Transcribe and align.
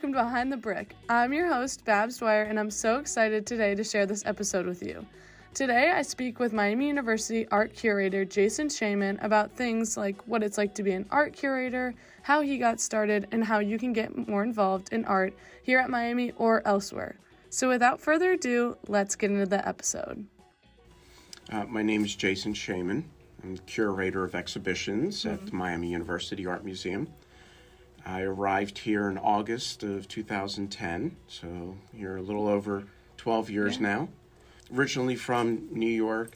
welcome 0.00 0.14
to 0.14 0.24
Behind 0.24 0.50
the 0.50 0.56
Brick. 0.56 0.96
I'm 1.10 1.34
your 1.34 1.46
host, 1.46 1.84
Babs 1.84 2.16
Dwyer, 2.16 2.44
and 2.44 2.58
I'm 2.58 2.70
so 2.70 2.98
excited 2.98 3.44
today 3.44 3.74
to 3.74 3.84
share 3.84 4.06
this 4.06 4.24
episode 4.24 4.64
with 4.64 4.82
you. 4.82 5.04
Today, 5.52 5.90
I 5.90 6.00
speak 6.00 6.38
with 6.38 6.54
Miami 6.54 6.86
University 6.86 7.46
art 7.48 7.74
curator 7.74 8.24
Jason 8.24 8.70
Shaiman 8.70 9.18
about 9.20 9.54
things 9.54 9.98
like 9.98 10.26
what 10.26 10.42
it's 10.42 10.56
like 10.56 10.74
to 10.76 10.82
be 10.82 10.92
an 10.92 11.04
art 11.10 11.34
curator, 11.34 11.92
how 12.22 12.40
he 12.40 12.56
got 12.56 12.80
started, 12.80 13.28
and 13.30 13.44
how 13.44 13.58
you 13.58 13.78
can 13.78 13.92
get 13.92 14.26
more 14.26 14.42
involved 14.42 14.90
in 14.90 15.04
art 15.04 15.34
here 15.64 15.78
at 15.78 15.90
Miami 15.90 16.32
or 16.38 16.66
elsewhere. 16.66 17.16
So, 17.50 17.68
without 17.68 18.00
further 18.00 18.32
ado, 18.32 18.78
let's 18.88 19.16
get 19.16 19.30
into 19.30 19.44
the 19.44 19.68
episode. 19.68 20.24
Uh, 21.52 21.66
my 21.66 21.82
name 21.82 22.06
is 22.06 22.16
Jason 22.16 22.54
Shaiman. 22.54 23.04
I'm 23.42 23.58
curator 23.66 24.24
of 24.24 24.34
exhibitions 24.34 25.26
at 25.26 25.44
the 25.44 25.52
Miami 25.52 25.88
University 25.88 26.46
Art 26.46 26.64
Museum. 26.64 27.06
I 28.06 28.22
arrived 28.22 28.78
here 28.78 29.08
in 29.08 29.18
August 29.18 29.82
of 29.82 30.08
2010, 30.08 31.16
so 31.28 31.76
you're 31.92 32.16
a 32.16 32.22
little 32.22 32.48
over 32.48 32.84
12 33.16 33.50
years 33.50 33.76
Yeah. 33.76 33.82
now. 33.82 34.08
Originally 34.74 35.16
from 35.16 35.68
New 35.72 35.90
York, 35.90 36.32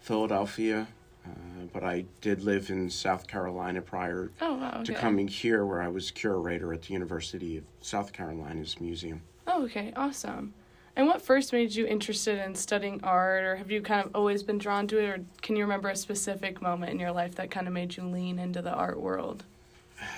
Philadelphia, 0.00 0.88
uh, 1.26 1.28
but 1.72 1.84
I 1.84 2.04
did 2.20 2.42
live 2.42 2.70
in 2.70 2.90
South 2.90 3.26
Carolina 3.26 3.80
prior 3.82 4.30
Oh, 4.40 4.54
wow. 4.54 4.82
to 4.84 4.92
coming 4.94 5.28
here, 5.28 5.64
where 5.64 5.82
I 5.82 5.88
was 5.88 6.10
curator 6.10 6.72
at 6.72 6.82
the 6.82 6.92
University 6.92 7.56
of 7.58 7.64
South 7.80 8.12
Carolina's 8.12 8.80
museum. 8.80 9.22
Oh, 9.46 9.64
okay. 9.64 9.92
Awesome. 9.96 10.54
And 10.94 11.06
what 11.06 11.22
first 11.22 11.52
made 11.52 11.74
you 11.74 11.86
interested 11.86 12.38
in 12.44 12.54
studying 12.54 13.00
art, 13.02 13.44
or 13.44 13.56
have 13.56 13.70
you 13.70 13.80
kind 13.80 14.04
of 14.04 14.14
always 14.14 14.42
been 14.42 14.58
drawn 14.58 14.86
to 14.88 14.98
it, 14.98 15.04
or 15.08 15.24
can 15.40 15.56
you 15.56 15.62
remember 15.62 15.88
a 15.88 15.96
specific 15.96 16.60
moment 16.60 16.92
in 16.92 16.98
your 16.98 17.12
life 17.12 17.34
that 17.36 17.50
kind 17.50 17.66
of 17.66 17.72
made 17.72 17.96
you 17.96 18.02
lean 18.04 18.38
into 18.38 18.60
the 18.60 18.72
art 18.72 19.00
world? 19.00 19.44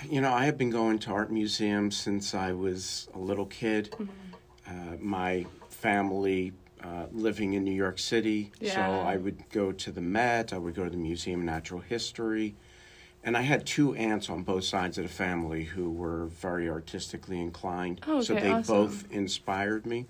You 0.09 0.21
know, 0.21 0.33
I 0.33 0.45
have 0.45 0.57
been 0.57 0.69
going 0.69 0.99
to 0.99 1.11
art 1.11 1.31
museums 1.31 1.95
since 1.95 2.33
I 2.33 2.51
was 2.51 3.07
a 3.13 3.19
little 3.19 3.45
kid. 3.45 3.93
Uh, 4.67 4.71
my 4.99 5.45
family 5.69 6.53
uh, 6.83 7.05
living 7.11 7.53
in 7.53 7.63
New 7.63 7.71
York 7.73 7.99
City, 7.99 8.51
so 8.63 8.79
I 8.79 9.17
would 9.17 9.49
go 9.49 9.71
to 9.71 9.91
the 9.91 10.01
Met, 10.01 10.53
I 10.53 10.57
would 10.57 10.75
go 10.75 10.83
to 10.83 10.89
the 10.89 10.97
Museum 10.97 11.41
of 11.41 11.45
Natural 11.45 11.79
History. 11.81 12.55
And 13.23 13.35
I 13.35 13.41
had 13.41 13.65
two 13.65 13.95
aunts 13.95 14.29
on 14.29 14.43
both 14.43 14.65
sides 14.65 14.99
of 14.99 15.03
the 15.03 15.09
family 15.09 15.63
who 15.63 15.89
were 15.91 16.27
very 16.27 16.69
artistically 16.69 17.41
inclined. 17.41 18.01
Oh, 18.07 18.21
so 18.21 18.35
they 18.35 18.51
awesome. 18.51 18.75
both 18.75 19.11
inspired 19.11 19.87
me. 19.87 20.05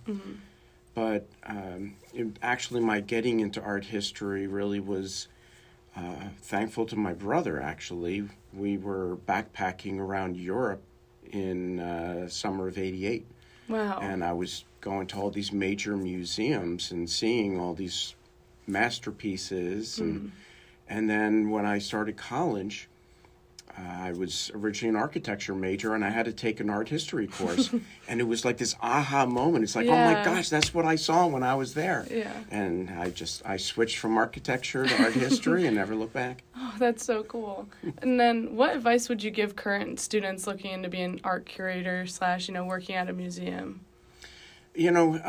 But 0.93 1.27
um, 1.45 1.95
it, 2.13 2.27
actually, 2.41 2.81
my 2.81 2.99
getting 2.99 3.39
into 3.39 3.61
art 3.61 3.85
history 3.85 4.47
really 4.47 4.79
was 4.81 5.27
uh, 5.95 6.29
thankful 6.41 6.85
to 6.87 6.95
my 6.95 7.13
brother, 7.13 7.61
actually. 7.61 8.27
We 8.53 8.77
were 8.77 9.17
backpacking 9.27 9.99
around 9.99 10.37
Europe 10.37 10.81
in 11.31 11.79
uh, 11.79 12.27
summer 12.27 12.67
of 12.67 12.77
88. 12.77 13.25
Wow. 13.67 13.99
And 14.01 14.23
I 14.23 14.33
was 14.33 14.65
going 14.81 15.07
to 15.07 15.17
all 15.17 15.31
these 15.31 15.51
major 15.51 15.97
museums 15.97 16.91
and 16.91 17.09
seeing 17.09 17.59
all 17.59 17.73
these 17.73 18.15
masterpieces. 18.67 19.97
And, 19.99 20.31
and 20.87 21.09
then 21.09 21.49
when 21.49 21.65
I 21.65 21.79
started 21.79 22.17
college, 22.17 22.87
I 23.77 24.13
was 24.13 24.51
originally 24.53 24.95
an 24.95 25.01
architecture 25.01 25.53
major 25.53 25.95
and 25.95 26.05
I 26.05 26.09
had 26.09 26.25
to 26.25 26.31
take 26.31 26.59
an 26.59 26.69
art 26.69 26.87
history 26.87 27.27
course. 27.27 27.69
and 28.07 28.21
it 28.21 28.23
was 28.23 28.45
like 28.45 28.57
this 28.57 28.75
aha 28.81 29.25
moment. 29.25 29.63
It's 29.63 29.75
like, 29.75 29.87
oh 29.87 29.91
my 29.91 30.23
gosh, 30.23 30.49
that's 30.49 30.73
what 30.73 30.85
I 30.85 30.95
saw 30.95 31.27
when 31.27 31.43
I 31.43 31.55
was 31.55 31.73
there. 31.73 32.05
Yeah. 32.09 32.31
And 32.51 32.89
I 32.89 33.09
just, 33.09 33.41
I 33.45 33.57
switched 33.57 33.97
from 33.97 34.17
architecture 34.17 34.85
to 34.85 35.03
art 35.03 35.13
history 35.13 35.65
and 35.65 35.75
never 35.75 35.95
looked 35.95 36.13
back. 36.13 36.43
Oh, 36.57 36.73
that's 36.79 37.05
so 37.05 37.23
cool. 37.23 37.67
And 38.01 38.19
then, 38.19 38.55
what 38.55 38.75
advice 38.75 39.09
would 39.09 39.21
you 39.21 39.29
give 39.29 39.55
current 39.55 39.99
students 39.99 40.47
looking 40.47 40.71
into 40.71 40.89
being 40.89 41.03
an 41.03 41.21
art 41.23 41.45
curator 41.45 42.05
slash, 42.07 42.47
you 42.47 42.53
know, 42.53 42.63
working 42.63 42.95
at 42.95 43.09
a 43.09 43.13
museum? 43.13 43.81
You 44.73 44.91
know, 44.91 45.15
uh, 45.15 45.21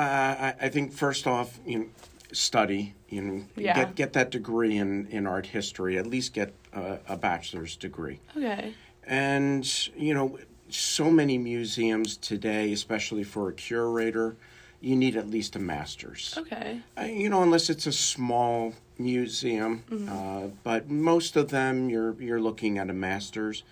I, 0.61 0.67
I 0.67 0.69
think 0.69 0.93
first 0.93 1.27
off, 1.27 1.59
you 1.67 1.79
know, 1.81 1.87
study. 2.33 2.95
Know, 3.11 3.45
Yeah. 3.57 3.75
get 3.75 3.95
get 3.95 4.13
that 4.15 4.31
degree 4.31 4.77
in 4.77 5.07
in 5.09 5.27
art 5.27 5.47
history. 5.47 5.99
At 5.99 6.07
least 6.07 6.33
get 6.35 6.53
a, 6.73 6.99
a 7.09 7.17
bachelor's 7.17 7.77
degree. 7.77 8.21
Okay. 8.37 8.75
And 9.05 9.65
you 9.97 10.13
know, 10.15 10.39
so 10.69 11.11
many 11.11 11.39
museums 11.39 12.17
today, 12.17 12.73
especially 12.73 13.25
for 13.25 13.49
a 13.49 13.53
curator, 13.53 14.37
you 14.81 14.97
need 14.97 15.17
at 15.17 15.29
least 15.31 15.57
a 15.57 15.59
master's. 15.61 16.35
Okay. 16.37 16.81
Uh, 16.99 17.03
you 17.03 17.29
know, 17.29 17.43
unless 17.43 17.71
it's 17.71 17.87
a 17.87 17.93
small 17.93 18.75
museum, 18.99 19.85
uh, 20.11 20.49
but 20.65 20.91
most 20.91 21.37
of 21.37 21.51
them 21.51 21.89
you're 21.89 22.21
you're 22.21 22.41
looking 22.41 22.79
at 22.79 22.91
a 22.91 22.95
master's. 22.95 23.63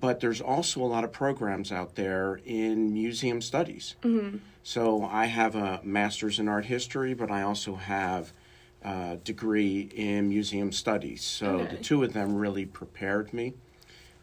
But 0.00 0.20
there's 0.20 0.40
also 0.40 0.80
a 0.80 0.88
lot 0.88 1.04
of 1.04 1.12
programs 1.12 1.70
out 1.70 1.96
there 1.96 2.40
in 2.46 2.94
museum 2.94 3.42
studies. 3.42 3.94
So 4.62 5.04
I 5.04 5.26
have 5.26 5.54
a 5.56 5.80
master's 5.82 6.38
in 6.38 6.48
art 6.48 6.66
history, 6.66 7.14
but 7.14 7.30
I 7.30 7.42
also 7.42 7.74
have 7.74 8.32
a 8.84 9.18
degree 9.22 9.90
in 9.94 10.28
museum 10.28 10.72
studies. 10.72 11.22
So 11.22 11.66
the 11.70 11.76
two 11.76 12.02
of 12.04 12.12
them 12.12 12.34
really 12.36 12.66
prepared 12.66 13.32
me. 13.32 13.54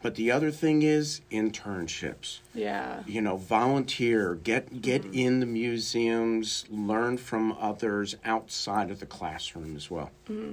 But 0.02 0.14
the 0.14 0.30
other 0.30 0.50
thing 0.50 0.82
is 0.82 1.20
internships 1.30 2.38
Yeah. 2.54 3.02
you 3.06 3.20
know 3.20 3.36
volunteer 3.36 4.34
get 4.34 4.80
get 4.80 5.04
in 5.12 5.40
the 5.40 5.46
museums 5.46 6.64
learn 6.70 7.18
from 7.18 7.52
others 7.60 8.16
outside 8.24 8.90
of 8.90 8.98
the 9.00 9.04
classroom 9.06 9.76
as 9.76 9.90
well 9.90 10.10
Hmm. 10.26 10.52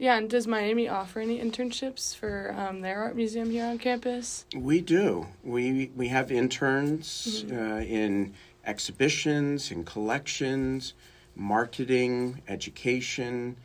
Yeah. 0.00 0.16
And 0.16 0.30
does 0.30 0.46
Miami 0.46 0.88
offer 0.88 1.18
any 1.20 1.40
internships 1.40 2.14
for 2.14 2.54
um, 2.56 2.82
their 2.82 3.02
art 3.02 3.16
museum 3.16 3.50
here 3.50 3.66
on 3.66 3.78
campus? 3.78 4.46
we 4.56 4.80
do 4.80 5.26
we 5.44 5.90
we 5.94 6.08
have 6.08 6.32
interns 6.32 7.44
uh, 7.50 7.54
in 7.86 8.32
exhibitions 8.68 9.70
and 9.70 9.86
collections 9.86 10.92
marketing 11.34 12.42
education 12.48 13.56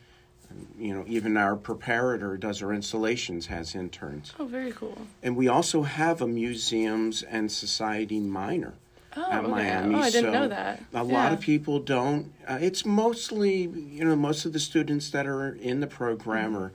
um, 0.49 0.67
you 0.79 0.93
know 0.93 1.03
even 1.07 1.35
our 1.35 1.55
preparator 1.57 2.39
does 2.39 2.61
our 2.63 2.71
installations 2.71 3.47
has 3.47 3.75
interns 3.75 4.33
Oh, 4.39 4.45
very 4.45 4.71
cool. 4.71 4.97
and 5.21 5.35
we 5.35 5.47
also 5.49 5.81
have 5.83 6.21
a 6.21 6.27
museums 6.27 7.21
and 7.23 7.51
society 7.51 8.19
minor 8.19 8.73
Oh, 9.15 9.31
at 9.31 9.43
okay. 9.43 9.47
Miami. 9.51 9.93
Oh, 9.93 9.99
I 9.99 10.09
didn't 10.09 10.31
so 10.33 10.39
know 10.39 10.47
that. 10.47 10.83
A 10.91 11.03
lot 11.03 11.33
of 11.33 11.39
people 11.39 11.77
don't. 11.79 12.33
Uh, 12.47 12.57
it's 12.59 12.83
mostly, 12.83 13.57
you 13.97 14.03
know, 14.03 14.15
most 14.15 14.43
of 14.43 14.53
the 14.53 14.59
students 14.59 15.11
that 15.11 15.27
are 15.27 15.49
in 15.53 15.81
the 15.81 15.85
program 15.85 16.57
are 16.57 16.71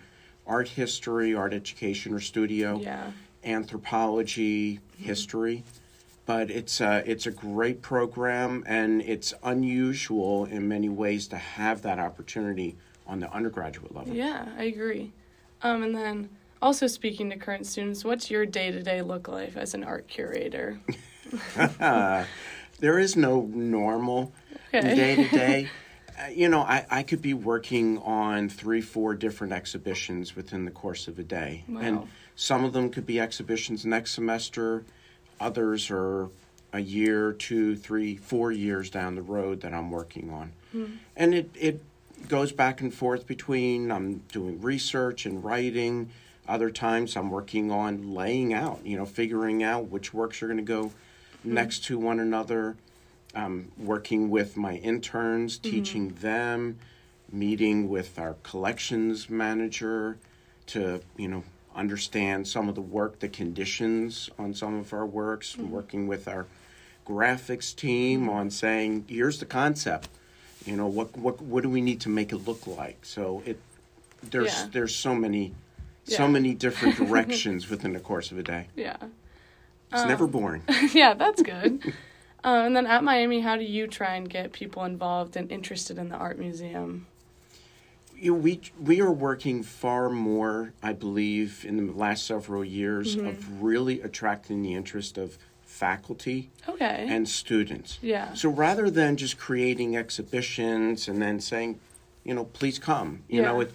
art 0.47 0.69
history, 0.69 1.35
art 1.35 1.53
education, 1.53 2.15
or 2.15 2.21
studio, 2.21 2.75
Mm-hmm. 2.77 2.83
Yeah. 2.85 3.11
anthropology, 3.43 4.79
history. 4.97 5.65
But 6.29 6.51
it's 6.51 6.83
a, 6.83 7.03
it's 7.11 7.25
a 7.27 7.31
great 7.31 7.81
program, 7.81 8.63
and 8.67 9.01
it's 9.01 9.33
unusual 9.43 10.45
in 10.45 10.69
many 10.69 10.91
ways 10.91 11.27
to 11.29 11.39
have 11.39 11.81
that 11.83 11.99
opportunity 11.99 12.77
on 13.07 13.19
the 13.19 13.33
undergraduate 13.33 13.95
level. 13.97 14.13
Yeah, 14.13 14.45
I 14.59 14.65
agree. 14.65 15.11
Um, 15.63 15.83
and 15.83 15.97
then 15.97 16.29
also 16.61 16.87
speaking 16.87 17.31
to 17.31 17.37
current 17.37 17.67
students, 17.67 18.05
what's 18.05 18.31
your 18.31 18.45
day 18.45 18.71
to 18.71 18.83
day 18.83 19.01
look 19.01 19.27
like 19.27 19.57
as 19.57 19.73
an 19.73 19.85
art 19.85 20.07
curator? 20.07 20.79
There 22.81 22.99
is 22.99 23.17
no 23.17 23.41
normal 23.41 24.31
day 24.71 25.17
to 25.17 25.29
day. 25.37 25.69
Uh, 26.19 26.29
You 26.29 26.51
know, 26.51 26.61
I, 26.61 26.85
I 26.91 27.03
could 27.05 27.23
be 27.23 27.33
working 27.33 27.97
on 28.01 28.51
three, 28.51 28.83
four 28.83 29.15
different 29.15 29.55
exhibitions 29.55 30.37
within 30.37 30.67
the 30.67 30.71
course 30.71 31.09
of 31.09 31.19
a 31.19 31.25
day. 31.25 31.65
And 31.81 32.07
some 32.37 32.65
of 32.65 32.75
them 32.75 32.91
could 32.91 33.07
be 33.07 33.19
exhibitions 33.19 33.87
next 33.87 34.11
semester, 34.13 34.85
others 35.41 35.91
are 35.91 36.29
a 36.73 36.81
year, 36.81 37.33
two, 37.33 37.77
three, 37.77 38.17
four 38.17 38.53
years 38.53 38.91
down 38.91 39.15
the 39.15 39.23
road 39.23 39.61
that 39.63 39.73
I'm 39.73 39.91
working 39.91 40.31
on. 40.31 40.53
And 41.17 41.35
it, 41.35 41.51
it 41.55 41.83
goes 42.29 42.53
back 42.53 42.81
and 42.81 42.93
forth 42.93 43.27
between 43.27 43.91
I'm 43.91 44.19
doing 44.33 44.61
research 44.61 45.25
and 45.25 45.43
writing. 45.43 46.11
Other 46.47 46.71
times 46.71 47.17
I'm 47.17 47.31
working 47.31 47.71
on 47.71 48.15
laying 48.15 48.53
out, 48.53 48.81
you 48.85 48.97
know, 48.97 49.07
figuring 49.07 49.63
out 49.63 49.89
which 49.91 50.13
works 50.13 50.43
are 50.43 50.47
going 50.47 50.59
to 50.59 50.63
go 50.63 50.93
next 51.45 51.85
to 51.85 51.99
one 51.99 52.21
another. 52.21 52.77
Um, 53.35 53.71
working 53.79 54.31
with 54.31 54.57
my 54.57 54.77
interns, 54.77 55.59
teaching 55.59 56.09
them, 56.21 56.79
meeting 57.31 57.89
with 57.89 58.19
our 58.19 58.35
collections 58.43 59.29
manager 59.29 60.17
to, 60.69 61.03
you 61.17 61.29
know, 61.29 61.45
understand 61.79 62.49
some 62.49 62.69
of 62.69 62.75
the 62.75 62.81
work, 62.81 63.21
the 63.21 63.29
conditions 63.29 64.29
on 64.39 64.53
some 64.53 64.75
of 64.75 64.93
our 64.93 65.07
works, 65.07 65.53
mm-hmm. 65.53 65.71
working 65.71 66.09
with 66.09 66.27
our 66.29 66.47
graphics 67.07 67.75
team 67.75 68.23
mm-hmm. 68.23 68.31
on 68.31 68.51
saying, 68.51 69.05
here's 69.09 69.39
the 69.39 69.47
concept. 69.47 70.09
You 70.67 70.77
know, 70.77 70.87
what 70.87 71.17
what 71.17 71.41
what 71.41 71.63
do 71.63 71.71
we 71.71 71.81
need 71.81 72.01
to 72.03 72.09
make 72.09 72.33
it 72.33 72.39
look 72.39 72.67
like? 72.67 72.99
So 73.05 73.43
it 73.47 73.59
there's 74.23 74.55
Yeah. 74.55 74.69
there's 74.73 74.95
so 74.95 75.15
many 75.15 75.55
so 76.05 76.27
many 76.27 76.53
different 76.55 76.97
directions 77.03 77.71
within 77.71 77.93
the 77.93 78.01
course 78.01 78.33
of 78.33 78.39
a 78.39 78.43
day. 78.43 78.67
Yeah. 78.77 78.97
It's 79.93 80.05
never 80.05 80.25
um, 80.25 80.31
boring. 80.31 80.63
yeah, 80.93 81.15
that's 81.15 81.41
good. 81.43 81.95
um, 82.45 82.67
and 82.67 82.77
then 82.77 82.87
at 82.87 83.03
Miami, 83.03 83.41
how 83.41 83.57
do 83.57 83.65
you 83.65 83.87
try 83.87 84.17
and 84.17 84.29
get 84.29 84.53
people 84.53 84.85
involved 84.85 85.37
and 85.37 85.51
interested 85.51 85.97
in 85.97 86.11
the 86.11 86.17
art 86.17 86.39
museum? 86.39 87.07
You 88.21 88.33
know, 88.33 88.39
we 88.39 88.61
we 88.81 89.01
are 89.01 89.13
working 89.13 89.63
far 89.63 90.11
more, 90.11 90.73
I 90.83 90.93
believe, 90.93 91.65
in 91.67 91.87
the 91.87 91.93
last 91.93 92.27
several 92.27 92.65
years 92.65 93.17
mm-hmm. 93.17 93.27
of 93.27 93.63
really 93.63 94.01
attracting 94.01 94.63
the 94.63 94.75
interest 94.75 95.19
of 95.19 95.39
faculty 95.63 96.51
Okay. 96.69 97.07
and 97.09 97.29
students. 97.29 97.99
yeah. 98.03 98.35
So 98.35 98.49
rather 98.49 98.91
than 98.91 99.17
just 99.17 99.39
creating 99.39 99.97
exhibitions 99.97 101.07
and 101.07 101.23
then 101.23 101.41
saying, 101.41 101.79
you 102.25 102.35
know, 102.35 102.45
please 102.45 102.79
come, 102.79 103.23
you 103.29 103.41
know, 103.43 103.61
it, 103.61 103.73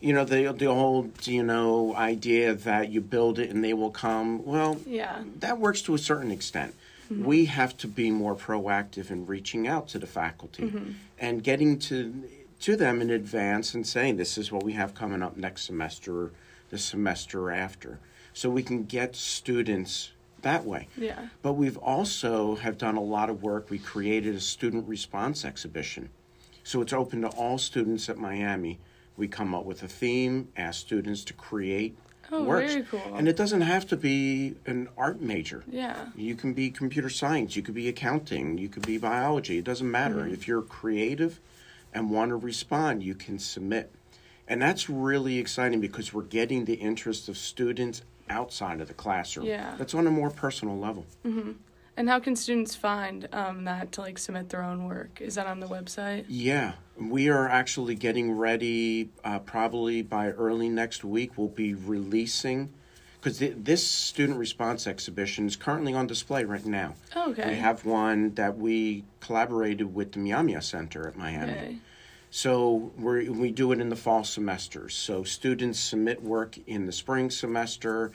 you 0.00 0.12
know, 0.12 0.24
the 0.24 0.52
the 0.52 0.66
whole 0.66 1.10
you 1.22 1.42
know 1.42 1.94
idea 1.96 2.54
that 2.54 2.90
you 2.90 3.00
build 3.00 3.38
it 3.38 3.50
and 3.50 3.64
they 3.64 3.72
will 3.72 3.90
come. 3.90 4.44
Well, 4.44 4.78
yeah. 4.86 5.22
that 5.40 5.58
works 5.58 5.80
to 5.82 5.94
a 5.94 5.98
certain 5.98 6.30
extent. 6.30 6.74
Mm-hmm. 7.10 7.24
We 7.24 7.44
have 7.46 7.76
to 7.78 7.88
be 7.88 8.10
more 8.10 8.34
proactive 8.34 9.10
in 9.10 9.26
reaching 9.26 9.66
out 9.66 9.88
to 9.88 9.98
the 9.98 10.06
faculty 10.06 10.64
mm-hmm. 10.64 10.90
and 11.18 11.42
getting 11.42 11.78
to 11.78 12.24
to 12.60 12.76
them 12.76 13.00
in 13.00 13.10
advance 13.10 13.74
and 13.74 13.86
saying 13.86 14.16
this 14.16 14.38
is 14.38 14.50
what 14.50 14.62
we 14.62 14.72
have 14.72 14.94
coming 14.94 15.22
up 15.22 15.36
next 15.36 15.62
semester, 15.64 16.22
or 16.22 16.30
the 16.70 16.78
semester 16.78 17.50
after, 17.50 17.98
so 18.32 18.50
we 18.50 18.62
can 18.62 18.84
get 18.84 19.14
students 19.14 20.12
that 20.42 20.64
way. 20.64 20.88
Yeah. 20.96 21.28
But 21.42 21.54
we've 21.54 21.76
also 21.78 22.56
have 22.56 22.78
done 22.78 22.96
a 22.96 23.02
lot 23.02 23.30
of 23.30 23.42
work. 23.42 23.70
We 23.70 23.78
created 23.78 24.34
a 24.34 24.40
student 24.40 24.88
response 24.88 25.44
exhibition. 25.44 26.10
So 26.62 26.80
it's 26.82 26.92
open 26.92 27.22
to 27.22 27.28
all 27.28 27.58
students 27.58 28.08
at 28.08 28.18
Miami. 28.18 28.78
We 29.16 29.28
come 29.28 29.54
up 29.54 29.64
with 29.64 29.82
a 29.82 29.88
theme, 29.88 30.48
ask 30.56 30.80
students 30.80 31.24
to 31.24 31.32
create 31.32 31.96
Oh, 32.32 32.42
works. 32.42 32.72
very 32.72 32.84
cool. 32.86 33.14
And 33.14 33.28
it 33.28 33.36
doesn't 33.36 33.60
have 33.60 33.86
to 33.88 33.96
be 33.96 34.56
an 34.66 34.88
art 34.98 35.20
major. 35.20 35.62
Yeah. 35.70 36.06
You 36.16 36.34
can 36.34 36.54
be 36.54 36.70
computer 36.70 37.08
science, 37.08 37.54
you 37.54 37.62
could 37.62 37.74
be 37.74 37.88
accounting, 37.88 38.58
you 38.58 38.68
could 38.68 38.84
be 38.84 38.98
biology. 38.98 39.58
It 39.58 39.64
doesn't 39.64 39.88
matter. 39.90 40.16
Mm-hmm. 40.16 40.34
If 40.34 40.48
you're 40.48 40.62
creative 40.62 41.38
and 41.96 42.10
want 42.10 42.28
to 42.28 42.36
respond, 42.36 43.02
you 43.02 43.14
can 43.14 43.38
submit. 43.38 43.90
And 44.46 44.60
that's 44.60 44.88
really 44.90 45.38
exciting 45.38 45.80
because 45.80 46.12
we're 46.12 46.22
getting 46.22 46.66
the 46.66 46.74
interest 46.74 47.28
of 47.28 47.38
students 47.38 48.02
outside 48.28 48.82
of 48.82 48.88
the 48.88 48.94
classroom. 48.94 49.46
Yeah. 49.46 49.74
That's 49.78 49.94
on 49.94 50.06
a 50.06 50.10
more 50.10 50.30
personal 50.30 50.78
level. 50.78 51.06
Mhm. 51.24 51.54
And 51.96 52.10
how 52.10 52.20
can 52.20 52.36
students 52.36 52.74
find 52.74 53.26
um, 53.32 53.64
that 53.64 53.92
to 53.92 54.02
like 54.02 54.18
submit 54.18 54.50
their 54.50 54.62
own 54.62 54.84
work? 54.84 55.22
Is 55.22 55.36
that 55.36 55.46
on 55.46 55.60
the 55.60 55.66
website? 55.66 56.26
Yeah, 56.28 56.74
we 57.00 57.30
are 57.30 57.48
actually 57.48 57.94
getting 57.94 58.32
ready. 58.32 59.08
Uh, 59.24 59.38
probably 59.38 60.02
by 60.02 60.32
early 60.32 60.68
next 60.68 61.02
week, 61.02 61.38
we'll 61.38 61.48
be 61.48 61.72
releasing 61.72 62.74
because 63.26 63.40
th- 63.40 63.56
this 63.56 63.84
student 63.84 64.38
response 64.38 64.86
exhibition 64.86 65.48
is 65.48 65.56
currently 65.56 65.92
on 65.92 66.06
display 66.06 66.44
right 66.44 66.64
now. 66.64 66.94
Oh, 67.16 67.32
okay. 67.32 67.48
We 67.48 67.54
have 67.56 67.84
one 67.84 68.32
that 68.36 68.56
we 68.56 69.02
collaborated 69.18 69.92
with 69.92 70.12
the 70.12 70.20
Myaamia 70.20 70.62
Center 70.62 71.08
at 71.08 71.16
Miami. 71.16 71.50
Okay. 71.50 71.76
So 72.30 72.92
we 72.96 73.28
we 73.28 73.50
do 73.50 73.72
it 73.72 73.80
in 73.80 73.88
the 73.88 73.96
fall 73.96 74.22
semesters. 74.22 74.94
So 74.94 75.24
students 75.24 75.80
submit 75.80 76.22
work 76.22 76.56
in 76.68 76.86
the 76.86 76.92
spring 76.92 77.30
semester, 77.30 78.12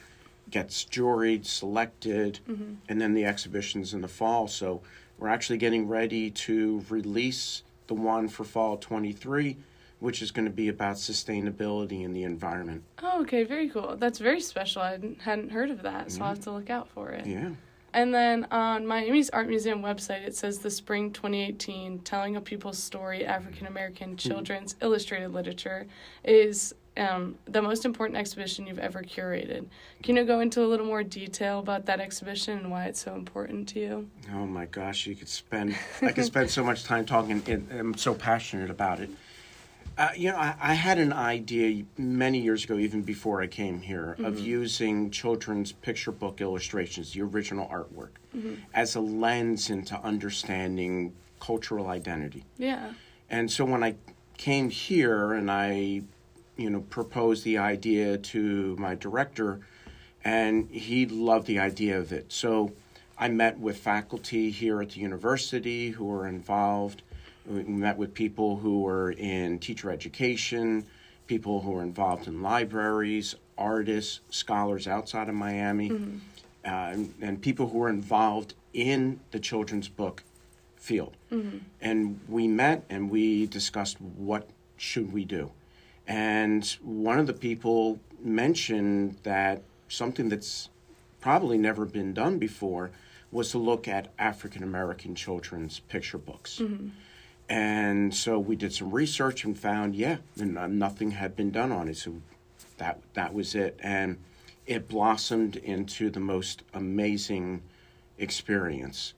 gets 0.50 0.86
juried, 0.86 1.46
selected, 1.46 2.40
mm-hmm. 2.48 2.76
and 2.88 3.02
then 3.02 3.14
the 3.14 3.26
exhibitions 3.26 3.94
in 3.94 4.00
the 4.00 4.08
fall. 4.08 4.48
So 4.48 4.82
we're 5.20 5.28
actually 5.28 5.58
getting 5.58 5.90
ready 5.90 6.32
to 6.32 6.86
release 6.88 7.64
the 7.88 7.96
one 7.96 8.30
for 8.30 8.46
fall 8.46 8.78
23, 8.78 9.58
which 10.02 10.24
is 10.24 10.32
going 10.32 10.46
to 10.46 10.52
be 10.52 10.68
about 10.68 10.96
sustainability 10.96 12.04
in 12.04 12.12
the 12.12 12.24
environment. 12.24 12.84
Oh, 13.04 13.22
okay. 13.22 13.44
Very 13.44 13.70
cool. 13.70 13.96
That's 13.98 14.18
very 14.18 14.42
special. 14.42 14.82
I 14.82 15.00
hadn't- 15.22 15.52
heard 15.52 15.70
of 15.70 15.84
that, 15.84 16.12
so 16.12 16.24
I'll 16.24 16.30
have 16.30 16.42
to 16.42 16.52
look 16.52 16.70
out 16.70 16.90
for 16.90 17.10
it. 17.12 17.26
Yeah. 17.26 17.52
And 17.94 18.14
then 18.14 18.48
on 18.52 18.88
Miami's 18.88 19.30
Art 19.30 19.48
Museum 19.48 19.82
website, 19.82 20.26
it 20.26 20.36
says 20.36 20.60
the 20.60 20.72
Spring 20.72 21.12
2018 21.12 22.00
Telling 22.00 22.36
a 22.36 22.42
People's 22.42 22.80
Story 22.80 23.26
African 23.26 23.68
American 23.68 24.18
Children's 24.18 24.76
Illustrated 24.82 25.34
Literature 25.34 25.86
is 26.24 26.74
um, 26.98 27.36
the 27.46 27.62
most 27.62 27.86
important 27.86 28.18
exhibition 28.18 28.66
you've 28.66 28.80
ever 28.80 29.04
curated. 29.04 29.66
Can 30.04 30.16
you 30.16 30.24
go 30.24 30.40
into 30.40 30.64
a 30.64 30.68
little 30.68 30.86
more 30.86 31.04
detail 31.04 31.60
about 31.60 31.86
that 31.86 32.00
exhibition 32.00 32.58
and 32.58 32.72
why 32.72 32.86
it's 32.86 33.02
so 33.04 33.14
important 33.14 33.68
to 33.70 33.80
you? 33.80 34.10
Oh 34.34 34.46
my 34.48 34.66
gosh, 34.66 35.06
you 35.06 35.16
could 35.16 35.30
spend. 35.30 35.76
I 36.02 36.12
could 36.12 36.26
spend 36.34 36.50
so 36.50 36.64
much 36.64 36.86
time 36.86 37.06
talking. 37.06 37.44
And 37.46 37.68
I'm 37.72 37.98
so 37.98 38.14
passionate 38.16 38.70
about 38.72 39.00
it. 39.00 39.10
Uh, 39.98 40.10
you 40.16 40.32
know, 40.32 40.38
I, 40.38 40.56
I 40.60 40.74
had 40.74 40.98
an 40.98 41.14
idea 41.14 41.84
many 41.98 42.40
years 42.40 42.64
ago, 42.64 42.78
even 42.78 43.02
before 43.02 43.42
I 43.42 43.48
came 43.48 43.82
here, 43.82 44.16
of 44.24 44.40
using 44.40 45.12
children's 45.12 45.72
picture 45.72 46.12
book 46.12 46.42
illustrations, 46.42 47.14
the 47.14 47.22
original 47.22 47.68
artwork, 47.68 48.12
as 48.74 48.96
a 48.96 49.02
lens 49.02 49.70
into 49.70 50.00
understanding 50.02 51.14
cultural 51.40 51.88
identity. 51.88 52.46
Yeah. 52.58 52.94
And 53.30 53.52
so 53.52 53.66
when 53.66 53.84
I 53.84 53.96
came 54.38 54.70
here 54.70 55.34
and 55.34 55.52
I, 55.52 56.02
you 56.58 56.70
know, 56.70 56.82
proposed 56.82 57.44
the 57.44 57.58
idea 57.58 58.18
to 58.18 58.76
my 58.78 58.96
director, 58.96 59.60
and 60.24 60.70
he 60.70 61.06
loved 61.06 61.48
the 61.48 61.60
idea 61.60 62.00
of 62.00 62.12
it. 62.12 62.32
So 62.32 62.72
I 63.18 63.28
met 63.28 63.60
with 63.60 63.78
faculty 63.78 64.52
here 64.52 64.82
at 64.82 64.92
the 64.92 65.00
university 65.00 65.90
who 65.92 66.06
were 66.06 66.28
involved. 66.28 67.02
We 67.46 67.64
met 67.64 67.98
with 67.98 68.14
people 68.14 68.58
who 68.58 68.82
were 68.82 69.12
in 69.12 69.60
teacher 69.60 69.92
education, 69.92 70.86
people 71.28 71.62
who 71.62 71.72
were 71.72 71.84
involved 71.84 72.28
in 72.28 72.42
libraries, 72.42 73.36
artists, 73.58 74.22
scholars 74.30 74.88
outside 74.88 75.30
of 75.30 75.36
Miami, 75.36 75.92
uh, 76.66 76.68
and, 76.68 77.14
and 77.22 77.42
people 77.42 77.70
who 77.70 77.80
were 77.80 77.90
involved 77.90 78.54
in 78.74 79.20
the 79.32 79.40
children's 79.40 79.88
book 79.88 80.24
field. 80.76 81.16
Mm-hmm. 81.32 81.58
And 81.82 82.20
we 82.28 82.48
met 82.48 82.84
and 82.90 83.10
we 83.10 83.46
discussed 83.48 84.00
what 84.02 84.50
should 84.78 85.14
we 85.14 85.26
do. 85.26 85.52
And 86.08 86.66
one 86.82 87.20
of 87.20 87.28
the 87.28 87.34
people 87.34 88.00
mentioned 88.24 89.18
that 89.24 89.62
something 89.88 90.30
that's 90.30 90.70
probably 91.22 91.58
never 91.58 91.86
been 91.86 92.14
done 92.14 92.40
before 92.40 92.92
was 93.32 93.52
to 93.52 93.58
look 93.58 93.88
at 93.88 94.10
African 94.20 94.64
American 94.64 95.16
children's 95.16 95.80
picture 95.80 96.18
books. 96.18 96.60
Mm-hmm. 96.60 96.90
And 97.52 98.16
so 98.16 98.40
we 98.40 98.56
did 98.56 98.74
some 98.74 98.92
research 98.92 99.44
and 99.44 99.60
found, 99.60 99.94
yeah, 99.94 100.20
nothing 100.38 101.12
had 101.12 101.36
been 101.36 101.52
done 101.52 101.70
on 101.74 101.90
it. 101.90 101.98
So 101.98 102.22
that 102.78 103.02
that 103.14 103.34
was 103.34 103.56
it, 103.56 103.78
and 103.84 104.18
it 104.66 104.88
blossomed 104.88 105.58
into 105.58 106.10
the 106.10 106.22
most 106.22 106.64
amazing 106.74 107.62
experience. 108.18 109.14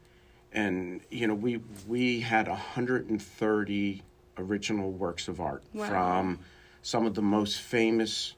And 0.52 1.02
you 1.12 1.28
know, 1.28 1.36
we 1.36 1.62
we 1.88 2.22
had 2.22 2.48
130 2.48 4.02
original 4.40 4.92
works 4.92 5.28
of 5.28 5.40
art 5.40 5.62
Wow. 5.72 5.88
from 5.88 6.40
some 6.82 7.06
of 7.06 7.14
the 7.14 7.22
most 7.22 7.62
famous 7.62 8.34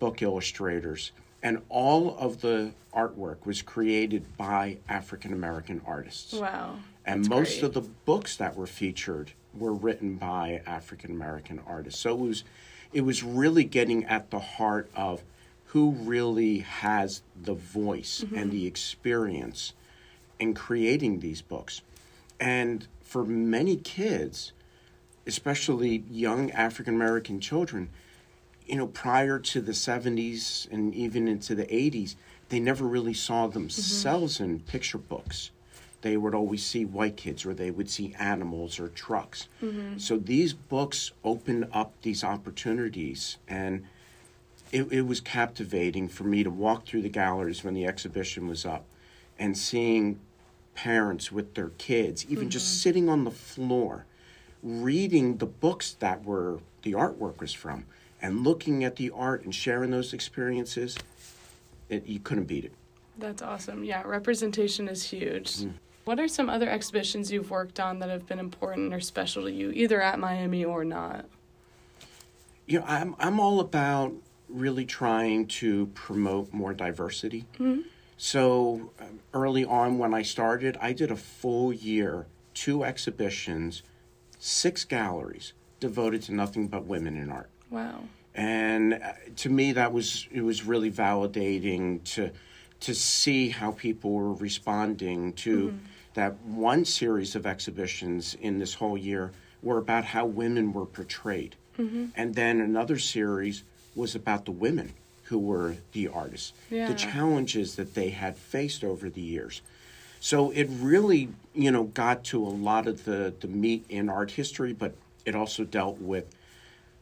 book 0.00 0.22
illustrators, 0.22 1.12
and 1.40 1.62
all 1.68 2.16
of 2.18 2.40
the 2.40 2.72
artwork 2.92 3.46
was 3.46 3.62
created 3.62 4.36
by 4.36 4.78
African 4.88 5.32
American 5.32 5.82
artists. 5.86 6.32
Wow. 6.32 6.80
And 7.08 7.20
That's 7.22 7.28
most 7.30 7.60
great. 7.60 7.62
of 7.62 7.74
the 7.74 7.88
books 8.04 8.36
that 8.38 8.56
were 8.56 8.66
featured 8.66 9.30
were 9.58 9.72
written 9.72 10.16
by 10.16 10.62
African 10.66 11.10
American 11.10 11.60
artists. 11.66 12.00
So 12.00 12.10
it 12.14 12.18
was 12.20 12.44
it 12.92 13.00
was 13.02 13.22
really 13.22 13.64
getting 13.64 14.04
at 14.04 14.30
the 14.30 14.38
heart 14.38 14.90
of 14.94 15.22
who 15.66 15.90
really 15.90 16.58
has 16.60 17.22
the 17.40 17.54
voice 17.54 18.22
Mm-hmm. 18.24 18.36
and 18.38 18.50
the 18.52 18.66
experience 18.66 19.72
in 20.38 20.54
creating 20.54 21.20
these 21.20 21.42
books. 21.42 21.82
And 22.38 22.86
for 23.02 23.24
many 23.24 23.76
kids, 23.76 24.52
especially 25.26 26.04
young 26.10 26.50
African 26.52 26.94
American 26.94 27.40
children, 27.40 27.88
you 28.66 28.76
know, 28.76 28.86
prior 28.86 29.38
to 29.38 29.60
the 29.60 29.72
70s 29.72 30.70
and 30.70 30.94
even 30.94 31.28
into 31.28 31.54
the 31.54 31.64
80s, 31.66 32.16
they 32.48 32.60
never 32.60 32.84
really 32.84 33.14
saw 33.14 33.46
themselves 33.46 34.40
in 34.40 34.60
picture 34.60 34.98
books. 34.98 35.50
They 36.02 36.16
would 36.16 36.34
always 36.34 36.64
see 36.64 36.84
white 36.84 37.16
kids 37.16 37.44
or 37.44 37.54
they 37.54 37.70
would 37.70 37.90
see 37.90 38.14
animals 38.18 38.78
or 38.78 38.88
trucks. 38.88 39.48
Mm-hmm. 39.62 39.98
So 39.98 40.18
these 40.18 40.52
books 40.52 41.12
opened 41.24 41.68
up 41.72 41.92
these 42.02 42.22
opportunities 42.22 43.38
and 43.48 43.84
it, 44.72 44.92
it 44.92 45.02
was 45.02 45.20
captivating 45.20 46.08
for 46.08 46.24
me 46.24 46.42
to 46.42 46.50
walk 46.50 46.86
through 46.86 47.02
the 47.02 47.08
galleries 47.08 47.64
when 47.64 47.74
the 47.74 47.86
exhibition 47.86 48.46
was 48.46 48.64
up 48.64 48.84
and 49.38 49.56
seeing 49.56 50.18
parents 50.74 51.32
with 51.32 51.54
their 51.54 51.70
kids, 51.78 52.26
even 52.28 52.50
just 52.50 52.66
mm-hmm. 52.66 52.82
sitting 52.82 53.08
on 53.08 53.24
the 53.24 53.30
floor, 53.30 54.04
reading 54.62 55.38
the 55.38 55.46
books 55.46 55.94
that 56.00 56.24
were 56.24 56.60
the 56.82 56.92
artwork 56.92 57.40
was 57.40 57.52
from, 57.52 57.84
and 58.20 58.44
looking 58.44 58.84
at 58.84 58.96
the 58.96 59.10
art 59.10 59.44
and 59.44 59.54
sharing 59.54 59.90
those 59.90 60.12
experiences. 60.12 60.96
It, 61.88 62.06
you 62.06 62.18
couldn't 62.18 62.44
beat 62.44 62.64
it. 62.64 62.72
That's 63.18 63.42
awesome. 63.42 63.84
Yeah, 63.84 64.02
representation 64.04 64.88
is 64.88 65.04
huge. 65.04 65.56
Mm. 65.58 65.72
What 66.06 66.20
are 66.20 66.28
some 66.28 66.48
other 66.48 66.70
exhibitions 66.70 67.32
you've 67.32 67.50
worked 67.50 67.80
on 67.80 67.98
that 67.98 68.08
have 68.08 68.28
been 68.28 68.38
important 68.38 68.94
or 68.94 69.00
special 69.00 69.42
to 69.42 69.50
you, 69.50 69.72
either 69.72 70.00
at 70.00 70.20
Miami 70.20 70.64
or 70.64 70.84
not? 70.84 71.24
You 72.66 72.78
know, 72.78 72.84
I'm 72.86 73.16
I'm 73.18 73.40
all 73.40 73.58
about 73.58 74.12
really 74.48 74.84
trying 74.84 75.48
to 75.48 75.86
promote 75.94 76.52
more 76.52 76.72
diversity. 76.72 77.44
So 78.18 78.92
um, 79.00 79.18
early 79.34 79.64
on, 79.64 79.98
when 79.98 80.14
I 80.14 80.22
started, 80.22 80.78
I 80.80 80.92
did 80.92 81.10
a 81.10 81.16
full 81.16 81.72
year, 81.72 82.26
two 82.54 82.84
exhibitions, 82.84 83.82
six 84.38 84.84
galleries 84.84 85.54
devoted 85.80 86.22
to 86.22 86.32
nothing 86.32 86.68
but 86.68 86.86
women 86.86 87.16
in 87.16 87.30
art. 87.30 87.50
Wow. 87.68 88.04
and 88.32 88.94
uh, 88.94 89.12
to 89.34 89.48
me 89.50 89.72
that 89.72 89.92
was 89.92 90.28
it 90.30 90.42
was 90.42 90.62
really 90.64 90.90
validating 90.92 92.04
to 92.14 92.30
to 92.78 92.94
see 92.94 93.48
how 93.48 93.72
people 93.72 94.12
were 94.12 94.34
responding 94.34 95.32
to 95.32 95.74
that 96.16 96.34
one 96.44 96.82
series 96.84 97.36
of 97.36 97.46
exhibitions 97.46 98.34
in 98.40 98.58
this 98.58 98.74
whole 98.74 98.96
year 98.96 99.30
were 99.62 99.76
about 99.76 100.02
how 100.06 100.24
women 100.24 100.72
were 100.72 100.86
portrayed. 100.86 101.54
Mm-hmm. 101.78 102.06
And 102.16 102.34
then 102.34 102.58
another 102.60 102.98
series 102.98 103.62
was 103.94 104.14
about 104.14 104.46
the 104.46 104.50
women 104.50 104.94
who 105.24 105.38
were 105.38 105.76
the 105.92 106.08
artists, 106.08 106.54
Yeah. 106.70 106.88
the 106.88 106.94
challenges 106.94 107.76
that 107.76 107.94
they 107.94 108.10
had 108.10 108.36
faced 108.38 108.82
over 108.82 109.10
the 109.10 109.20
years. 109.20 109.60
So 110.18 110.50
it 110.52 110.68
really, 110.70 111.28
you 111.54 111.70
know, 111.70 111.84
got 111.84 112.24
to 112.24 112.42
a 112.42 112.48
lot 112.48 112.86
of 112.86 113.04
the, 113.04 113.34
the 113.38 113.48
meat 113.48 113.84
in 113.90 114.08
art 114.08 114.30
history, 114.30 114.72
but 114.72 114.94
it 115.26 115.34
also 115.34 115.64
dealt 115.64 115.98
with 116.00 116.34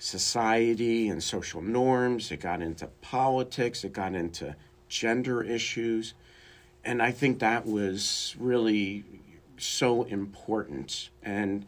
society 0.00 1.08
and 1.08 1.22
social 1.22 1.62
norms. 1.62 2.32
It 2.32 2.40
got 2.40 2.60
into 2.60 2.88
politics. 3.00 3.84
It 3.84 3.92
got 3.92 4.14
into 4.14 4.56
gender 4.88 5.40
issues. 5.42 6.14
And 6.84 7.02
I 7.02 7.12
think 7.12 7.38
that 7.38 7.66
was 7.66 8.36
really 8.38 9.04
so 9.56 10.02
important. 10.04 11.10
And 11.22 11.64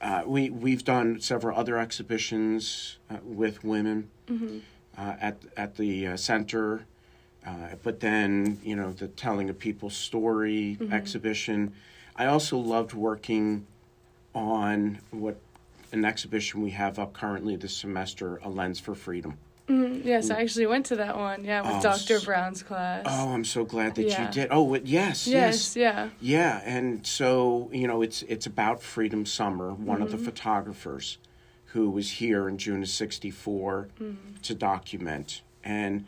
uh, 0.00 0.22
we, 0.26 0.50
we've 0.50 0.84
done 0.84 1.20
several 1.20 1.58
other 1.58 1.78
exhibitions 1.78 2.98
uh, 3.10 3.16
with 3.22 3.64
women 3.64 4.10
uh, 4.96 5.14
at, 5.20 5.36
at 5.56 5.76
the 5.76 6.08
uh, 6.08 6.16
center. 6.16 6.84
Uh, 7.46 7.76
but 7.82 8.00
then, 8.00 8.58
you 8.62 8.76
know, 8.76 8.92
the 8.92 9.08
telling 9.08 9.48
a 9.48 9.54
people's 9.54 9.96
story 9.96 10.76
exhibition. 10.92 11.72
I 12.16 12.26
also 12.26 12.58
loved 12.58 12.92
working 12.94 13.66
on 14.34 14.98
what 15.10 15.36
an 15.92 16.04
exhibition 16.04 16.62
we 16.62 16.70
have 16.70 16.98
up 16.98 17.12
currently 17.12 17.56
this 17.56 17.74
semester, 17.74 18.40
A 18.42 18.48
Lens 18.48 18.80
for 18.80 18.94
Freedom. 18.94 19.38
Mhm. 19.68 20.04
Yes, 20.04 20.30
I 20.30 20.40
actually 20.40 20.66
went 20.66 20.86
to 20.86 20.96
that 20.96 21.16
one. 21.16 21.44
Yeah, 21.44 21.60
with 21.62 21.84
Oh, 21.84 21.96
Dr. 21.96 22.20
Brown's 22.20 22.62
class. 22.62 23.04
Oh, 23.06 23.28
I'm 23.32 23.44
so 23.44 23.64
glad 23.64 23.94
that 23.96 24.04
Yeah. 24.06 24.26
you 24.26 24.32
did. 24.32 24.48
Oh, 24.50 24.72
it- 24.74 24.86
yes, 24.86 25.26
yes, 25.26 25.76
yes, 25.76 25.76
yeah. 25.76 26.08
yeah. 26.20 26.62
And 26.64 27.06
so, 27.06 27.68
you 27.72 27.86
know, 27.86 28.00
it's 28.02 28.22
it's 28.22 28.46
about 28.46 28.82
Freedom 28.82 29.26
Summer, 29.26 29.74
one 29.74 30.00
of 30.02 30.10
the 30.10 30.18
photographers 30.18 31.18
who 31.72 31.90
was 31.90 32.12
here 32.12 32.48
in 32.48 32.56
June 32.56 32.82
of 32.82 32.88
'64 32.88 33.88
to 34.42 34.54
document. 34.54 35.42
And 35.62 36.06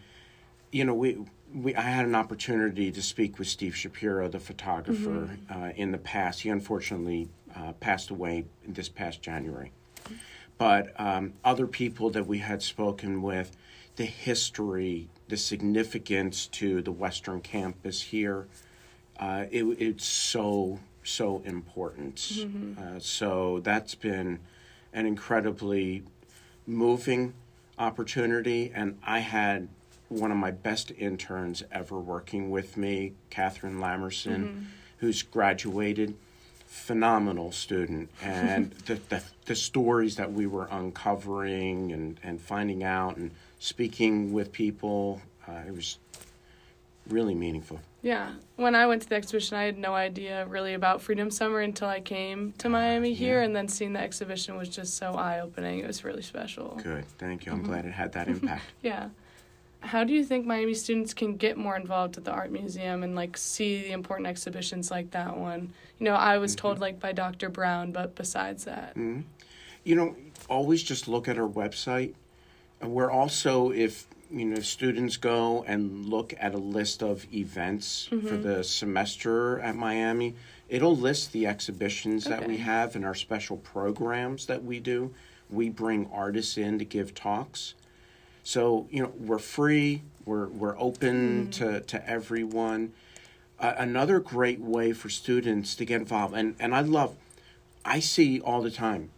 you 0.73 0.85
know, 0.85 0.95
we 0.95 1.19
we 1.52 1.75
I 1.75 1.83
had 1.83 2.07
an 2.07 2.14
opportunity 2.14 2.90
to 2.93 3.02
speak 3.02 3.38
with 3.38 3.49
Steve 3.49 3.75
Schapiro, 3.75 4.31
the 4.31 4.38
photographer, 4.40 5.37
uh, 5.55 5.73
in 5.76 5.90
the 5.90 5.99
past. 5.99 6.40
He 6.43 6.49
unfortunately 6.49 7.29
uh, 7.55 7.73
passed 7.75 8.09
away 8.11 8.47
this 8.67 8.88
past 8.88 9.21
January. 9.21 9.73
But 10.61 10.93
um, 11.00 11.33
other 11.43 11.67
people 11.67 12.11
that 12.11 12.26
we 12.26 12.37
had 12.40 12.61
spoken 12.62 13.23
with, 13.23 13.57
the 13.97 14.05
history, 14.05 15.09
the 15.26 15.38
significance 15.38 16.47
to 16.49 16.83
the 16.83 16.93
Western 16.93 17.40
campus 17.40 18.02
here, 18.02 18.47
uh, 19.19 19.47
it, 19.50 19.64
it's 19.64 20.05
so 20.05 20.79
so 21.02 21.40
important. 21.47 22.19
Uh, 22.79 22.99
so 22.99 23.61
that's 23.61 23.95
been 23.95 24.38
an 24.93 25.07
incredibly 25.07 26.02
moving 26.67 27.33
opportunity, 27.79 28.71
and 28.75 28.99
I 29.02 29.21
had 29.21 29.69
one 30.11 30.31
of 30.31 30.37
my 30.37 30.50
best 30.50 30.93
interns 30.99 31.62
ever 31.73 31.99
working 31.99 32.50
with 32.50 32.76
me, 32.76 33.14
Catherine 33.31 33.76
Lamerson, 33.79 34.67
who's 34.99 35.23
graduated. 35.23 36.17
Phenomenal 36.70 37.50
student, 37.50 38.08
and 38.22 38.70
the, 38.86 38.94
the 39.08 39.22
the 39.46 39.56
stories 39.56 40.14
that 40.16 40.32
we 40.32 40.46
were 40.46 40.68
uncovering 40.70 41.90
and 41.90 42.20
and 42.22 42.40
finding 42.40 42.84
out 42.84 43.16
and 43.16 43.32
speaking 43.58 44.32
with 44.32 44.52
people, 44.52 45.20
uh, 45.48 45.62
it 45.66 45.74
was 45.74 45.98
really 47.08 47.34
meaningful. 47.34 47.80
Yeah. 48.02 48.34
When 48.54 48.76
I 48.76 48.86
went 48.86 49.02
to 49.02 49.08
the 49.08 49.16
exhibition, 49.16 49.56
I 49.56 49.64
had 49.64 49.78
no 49.78 49.94
idea 49.94 50.46
really 50.46 50.74
about 50.74 51.02
Freedom 51.02 51.28
Summer 51.30 51.58
until 51.58 51.88
I 51.88 52.00
came 52.00 52.52
to 52.58 52.68
Miami 52.68 53.14
here, 53.14 53.42
and 53.42 53.54
then 53.54 53.66
seeing 53.66 53.92
the 53.92 54.00
exhibition 54.00 54.56
was 54.56 54.68
just 54.68 54.96
so 54.96 55.14
eye 55.14 55.40
opening. 55.40 55.80
It 55.80 55.88
was 55.88 56.04
really 56.04 56.22
special. 56.22 56.78
Good, 56.82 57.04
thank 57.18 57.46
you. 57.46 57.52
I'm 57.52 57.62
glad 57.62 57.84
it 57.84 57.92
had 57.92 58.12
that 58.12 58.28
impact. 58.34 58.62
Yeah. 58.80 59.08
How 59.80 60.04
do 60.04 60.12
you 60.12 60.25
think 60.25 60.46
Miami 60.46 60.75
students 60.75 61.14
can 61.14 61.37
get 61.37 61.56
more 61.56 61.76
involved 61.76 62.16
at 62.18 62.25
the 62.25 62.30
art 62.30 62.50
museum 62.52 63.02
and 63.02 63.14
like 63.16 63.37
see 63.37 63.82
the 63.82 63.92
important 63.92 64.26
exhibitions 64.28 64.90
like 64.90 65.10
that 65.12 65.37
one? 65.37 65.72
You 65.99 66.04
know, 66.04 66.14
I 66.14 66.38
was 66.38 66.54
told 66.54 66.78
like 66.78 67.00
by 67.00 67.12
Dr. 67.12 67.49
Brown, 67.49 67.90
but 67.92 68.14
besides 68.14 68.64
that. 68.64 68.90
Mm-hmm. 68.90 69.20
you 69.84 69.94
know, 69.96 70.16
always 70.49 70.82
just 70.82 71.08
look 71.08 71.28
at 71.28 71.38
our 71.38 71.49
website. 71.49 72.14
We're 72.82 73.10
also, 73.10 73.70
if 73.70 74.06
you 74.30 74.44
know, 74.44 74.60
students 74.60 75.16
go 75.16 75.64
and 75.66 76.06
look 76.06 76.34
at 76.38 76.54
a 76.54 76.58
list 76.58 77.02
of 77.02 77.26
events 77.34 78.06
for 78.06 78.37
the 78.37 78.62
semester 78.62 79.58
at 79.60 79.75
Miami, 79.75 80.37
it'll 80.68 80.96
list 80.96 81.32
the 81.32 81.46
exhibitions 81.46 82.25
that 82.25 82.46
we 82.46 82.58
have 82.58 82.94
and 82.94 83.04
our 83.04 83.14
special 83.14 83.56
programs 83.56 84.46
that 84.46 84.62
we 84.62 84.78
do. 84.78 85.12
We 85.50 85.68
bring 85.68 86.08
artists 86.12 86.56
in 86.56 86.78
to 86.78 86.84
give 86.84 87.12
talks. 87.12 87.75
So 88.42 88.87
you 88.90 89.02
know, 89.02 89.12
we're 89.18 89.38
free. 89.38 90.02
We're 90.25 90.49
we're 90.49 90.78
open 90.78 91.50
to 91.52 91.80
to 91.80 92.09
everyone. 92.09 92.92
Uh, 93.59 93.75
another 93.76 94.20
great 94.20 94.59
way 94.61 94.92
for 94.92 95.11
students 95.11 95.75
to 95.76 95.85
get 95.85 96.00
involved, 96.00 96.35
and 96.35 96.56
and 96.59 96.75
I 96.75 96.80
love, 96.80 97.16
I 97.85 98.00
see 98.00 98.40
all 98.40 98.62
the 98.62 98.70
time. 98.70 99.11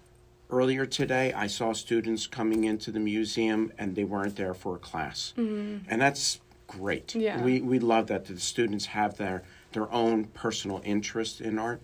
Earlier 0.51 0.85
today, 0.85 1.33
I 1.33 1.47
saw 1.47 1.73
students 1.73 2.27
coming 2.27 2.65
into 2.65 2.91
the 2.91 3.01
museum 3.01 3.73
and 3.79 3.95
they 3.97 4.05
weren't 4.05 4.37
there 4.37 4.53
for 4.53 4.77
a 4.77 4.79
class, 4.79 5.33
and 5.37 6.01
that's 6.01 6.41
great. 6.67 7.15
Yeah. 7.15 7.41
We 7.43 7.61
we 7.61 7.79
love 7.79 8.09
that, 8.09 8.27
that 8.27 8.35
the 8.35 8.41
students 8.41 8.87
have 8.87 9.17
their 9.17 9.45
their 9.73 9.91
own 9.93 10.25
personal 10.25 10.83
interest 10.85 11.41
in 11.41 11.59
art, 11.59 11.81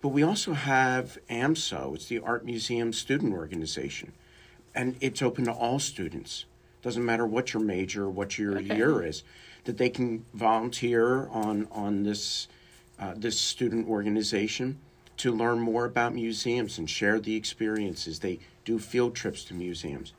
but 0.00 0.08
we 0.08 0.22
also 0.22 0.52
have 0.52 1.18
AMSO. 1.30 1.94
It's 1.94 2.06
the 2.06 2.20
Art 2.20 2.44
Museum 2.44 2.92
Student 2.92 3.32
Organization, 3.32 4.12
and 4.74 4.96
it's 5.00 5.22
open 5.22 5.46
to 5.46 5.52
all 5.52 5.78
students. 5.78 6.44
Doesn't 6.84 7.04
matter 7.04 7.24
what 7.26 7.54
your 7.54 7.62
major, 7.62 8.10
what 8.10 8.36
your 8.36 8.58
Okay. 8.58 8.76
year 8.76 9.02
is, 9.02 9.22
that 9.64 9.78
they 9.78 9.88
can 9.88 10.26
volunteer 10.34 11.28
on 11.28 11.66
on 11.72 12.02
this 12.02 12.46
uh, 13.00 13.14
this 13.16 13.40
student 13.40 13.88
organization 13.88 14.78
to 15.16 15.32
learn 15.32 15.58
more 15.60 15.86
about 15.86 16.14
museums 16.14 16.76
and 16.78 16.88
share 16.88 17.18
the 17.18 17.34
experiences. 17.36 18.18
They 18.18 18.38
do 18.66 18.78
field 18.78 19.14
trips 19.16 19.44
to 19.44 19.54
museums, 19.54 20.12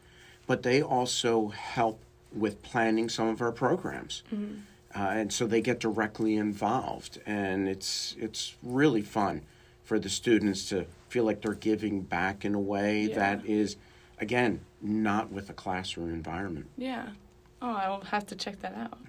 but 0.47 0.63
they 0.63 0.81
also 0.81 1.49
help 1.49 2.01
with 2.33 2.61
planning 2.63 3.09
some 3.09 3.27
of 3.27 3.41
our 3.41 3.51
programs. 3.51 4.23
Uh, 4.33 4.99
and 5.19 5.31
so 5.31 5.45
they 5.45 5.61
get 5.61 5.79
directly 5.79 6.35
involved, 6.35 7.19
and 7.27 7.67
it's 7.67 8.15
it's 8.17 8.55
really 8.63 9.03
fun 9.03 9.43
for 9.83 9.99
the 9.99 10.09
students 10.09 10.67
to 10.69 10.85
feel 11.09 11.25
like 11.25 11.41
they're 11.43 11.53
giving 11.53 12.01
back 12.01 12.43
in 12.43 12.55
a 12.55 12.59
way 12.59 13.03
Yeah. 13.03 13.15
that 13.15 13.45
is, 13.45 13.77
again, 14.19 14.61
not 14.89 15.31
with 15.31 15.49
a 15.49 15.53
classroom 15.53 16.13
environment. 16.13 16.67
Yeah. 16.77 17.09
Oh, 17.61 17.73
I 17.73 17.89
will 17.89 18.01
have 18.05 18.25
to 18.27 18.35
check 18.35 18.61
that 18.61 18.75
out. 18.75 18.99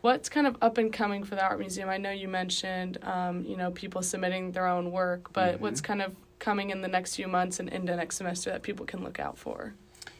What's 0.00 0.28
kind 0.28 0.46
of 0.46 0.56
up 0.62 0.78
and 0.78 0.92
coming 0.92 1.24
for 1.24 1.34
the 1.34 1.44
art 1.44 1.58
museum? 1.58 1.88
I 1.90 1.98
know 1.98 2.10
you 2.10 2.28
mentioned, 2.28 2.98
um, 3.02 3.44
you 3.44 3.56
know, 3.56 3.70
people 3.70 4.02
submitting 4.02 4.52
their 4.52 4.66
own 4.66 4.92
work, 4.92 5.32
but 5.32 5.60
what's 5.60 5.80
kind 5.80 6.00
of 6.00 6.14
coming 6.38 6.70
in 6.70 6.80
the 6.80 6.88
next 6.88 7.16
few 7.16 7.28
months 7.28 7.60
and 7.60 7.68
into 7.68 7.94
next 7.94 8.16
semester 8.16 8.50
that 8.50 8.62
people 8.62 8.86
can 8.86 9.02
look 9.04 9.20
out 9.20 9.36
for? 9.36 9.74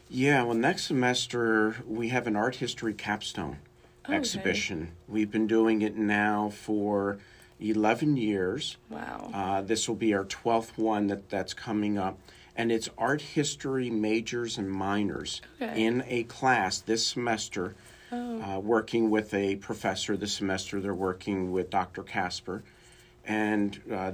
Yeah, 0.07 0.43
well, 0.43 0.55
next 0.55 0.83
semester 0.83 1.77
we 1.87 2.09
have 2.09 2.27
an 2.27 2.35
art 2.35 2.55
history 2.57 2.93
capstone 2.93 3.57
Okay. 4.05 4.15
exhibition. 4.15 4.91
We've 5.07 5.31
been 5.31 5.47
doing 5.47 5.81
it 5.81 5.95
now 5.95 6.49
for 6.49 7.19
11 7.59 8.17
years. 8.17 8.77
Wow. 8.89 9.29
Uh, 9.33 9.61
this 9.61 9.87
will 9.87 9.95
be 9.95 10.13
our 10.13 10.25
12th 10.25 10.77
one 10.77 11.07
that, 11.07 11.29
that's 11.29 11.53
coming 11.53 11.97
up. 11.97 12.19
And 12.55 12.71
it's 12.71 12.89
art 12.97 13.21
history 13.21 13.89
majors 13.89 14.57
and 14.57 14.69
minors 14.69 15.41
Okay. 15.61 15.83
in 15.83 16.03
a 16.07 16.23
class 16.23 16.79
this 16.79 17.05
semester, 17.05 17.75
Oh. 18.11 18.41
uh, 18.41 18.59
working 18.59 19.09
with 19.09 19.33
a 19.33 19.55
professor 19.57 20.17
this 20.17 20.33
semester. 20.33 20.81
They're 20.81 20.93
working 20.93 21.51
with 21.51 21.69
Dr. 21.69 22.03
Casper. 22.03 22.61
And 23.25 23.79
uh, 23.91 24.11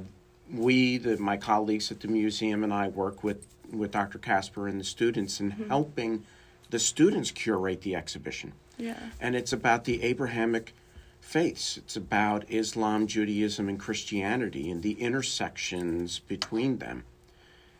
we, 0.54 0.98
the, 0.98 1.18
my 1.18 1.38
colleagues 1.38 1.92
at 1.92 2.00
the 2.02 2.08
museum, 2.08 2.64
and 2.64 2.72
I 2.72 2.90
work 2.90 3.24
with, 3.24 3.48
with 3.72 3.92
Dr. 3.92 4.20
Casper 4.20 4.68
and 4.68 4.80
the 4.80 4.84
students 4.84 5.40
in 5.40 5.50
helping 5.52 6.24
the 6.70 6.80
students 6.80 7.32
curate 7.32 7.82
the 7.82 7.96
exhibition 7.96 8.52
yeah. 8.78 9.00
and 9.22 9.36
it's 9.36 9.54
about 9.54 9.86
the 9.86 10.04
Abrahamic 10.04 10.74
faiths. 11.22 11.78
It's 11.78 11.96
about 11.96 12.44
Islam, 12.50 13.08
Judaism, 13.08 13.70
and 13.70 13.80
Christianity 13.80 14.70
and 14.70 14.82
the 14.84 14.92
intersections 14.94 16.20
between 16.20 16.78
them. 16.80 17.04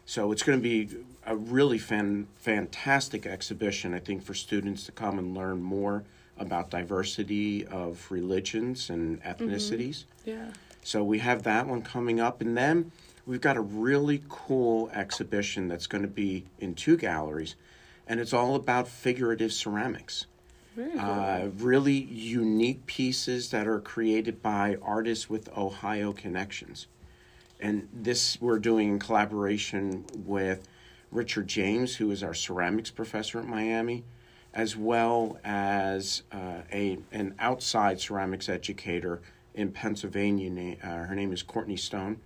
So 0.08 0.32
it's 0.32 0.42
going 0.42 0.58
to 0.58 0.64
be 0.64 0.98
a 1.26 1.36
really 1.36 1.78
fan, 1.78 2.28
fantastic 2.38 3.26
exhibition, 3.26 3.94
I 3.94 4.00
think, 4.00 4.24
for 4.24 4.34
students 4.34 4.86
to 4.86 4.94
come 4.94 5.20
and 5.20 5.36
learn 5.36 5.62
more 5.62 6.06
about 6.38 6.70
diversity 6.70 7.68
of 7.68 8.08
religions 8.10 8.90
and 8.90 9.22
ethnicities. 9.24 10.06
Yeah. 10.24 10.52
So 10.82 11.04
we 11.04 11.20
have 11.20 11.44
that 11.44 11.68
one 11.68 11.82
coming 11.82 12.22
up, 12.22 12.40
and 12.40 12.56
then 12.56 12.94
we've 13.26 13.42
got 13.42 13.58
a 13.58 13.62
really 13.62 14.24
cool 14.30 14.90
exhibition 14.94 15.68
that's 15.68 15.88
going 15.88 16.04
to 16.04 16.08
be 16.08 16.46
in 16.58 16.74
two 16.74 16.96
galleries, 16.96 17.56
and 18.08 18.22
it's 18.22 18.32
all 18.32 18.56
about 18.56 18.88
figurative 18.88 19.52
ceramics. 19.52 20.26
Cool. 20.74 21.00
uh, 21.00 21.48
really 21.58 21.98
unique 21.98 22.86
pieces 22.86 23.50
that 23.50 23.68
are 23.68 23.80
created 23.80 24.44
by 24.44 24.78
artists 24.82 25.28
with 25.28 25.50
Ohio 25.58 26.14
connections. 26.14 26.86
And 27.60 27.88
this 27.92 28.40
we're 28.40 28.60
doing 28.60 28.90
in 28.90 29.00
collaboration 29.00 30.06
with 30.26 30.68
Richard 31.12 31.48
James, 31.48 31.96
who 31.96 32.12
is 32.12 32.22
our 32.24 32.34
ceramics 32.34 32.92
professor 32.92 33.40
at 33.40 33.46
Miami, 33.46 34.04
as 34.54 34.76
well 34.76 35.40
as 35.44 36.24
uh, 36.32 36.62
a 36.72 37.00
an 37.12 37.36
outside 37.40 38.00
ceramics 38.00 38.50
educator 38.50 39.22
in 39.56 39.72
Pennsylvania. 39.72 40.78
Uh, 40.84 41.06
her 41.06 41.16
name 41.16 41.34
is 41.34 41.42
Courtney 41.44 41.78
Stone. 41.78 42.20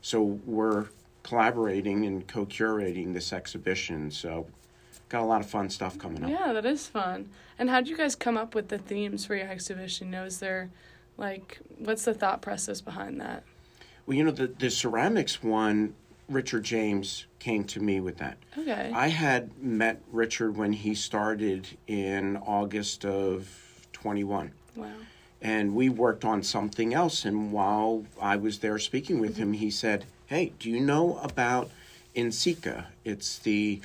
So 0.00 0.22
we're 0.22 0.86
collaborating 1.22 2.06
and 2.06 2.26
co-curating 2.28 3.12
this 3.12 3.32
exhibition. 3.32 4.10
So 4.12 4.46
got 5.08 5.22
a 5.22 5.26
lot 5.26 5.40
of 5.40 5.50
fun 5.50 5.68
stuff 5.68 5.98
coming 5.98 6.22
up. 6.22 6.30
Yeah, 6.30 6.52
that 6.52 6.64
is 6.64 6.86
fun. 6.86 7.30
And 7.58 7.68
how 7.68 7.80
did 7.80 7.88
you 7.88 7.96
guys 7.96 8.14
come 8.14 8.36
up 8.36 8.54
with 8.54 8.68
the 8.68 8.78
themes 8.78 9.26
for 9.26 9.34
your 9.34 9.48
exhibition? 9.48 10.08
You 10.08 10.12
know, 10.12 10.24
is 10.24 10.38
there 10.38 10.70
like 11.16 11.58
what's 11.78 12.04
the 12.04 12.14
thought 12.14 12.42
process 12.42 12.80
behind 12.80 13.20
that? 13.20 13.42
Well, 14.06 14.16
you 14.16 14.24
know, 14.24 14.30
the, 14.30 14.46
the 14.46 14.70
ceramics 14.70 15.42
one, 15.42 15.94
Richard 16.28 16.64
James 16.64 17.26
came 17.38 17.64
to 17.64 17.80
me 17.80 18.00
with 18.00 18.18
that. 18.18 18.38
Okay. 18.56 18.92
I 18.94 19.08
had 19.08 19.56
met 19.62 20.00
Richard 20.10 20.56
when 20.56 20.72
he 20.72 20.94
started 20.94 21.66
in 21.86 22.36
August 22.38 23.04
of 23.04 23.86
21. 23.92 24.52
wow. 24.76 24.86
And 25.42 25.74
we 25.74 25.88
worked 25.88 26.24
on 26.24 26.42
something 26.42 26.94
else. 26.94 27.24
And 27.24 27.52
while 27.52 28.04
I 28.20 28.36
was 28.36 28.60
there 28.60 28.78
speaking 28.78 29.20
with 29.20 29.36
him, 29.36 29.52
mm-hmm. 29.52 29.60
he 29.60 29.70
said, 29.70 30.06
Hey, 30.26 30.52
do 30.58 30.70
you 30.70 30.80
know 30.80 31.18
about 31.18 31.70
NCECA? 32.16 32.86
It's 33.04 33.38
the 33.38 33.80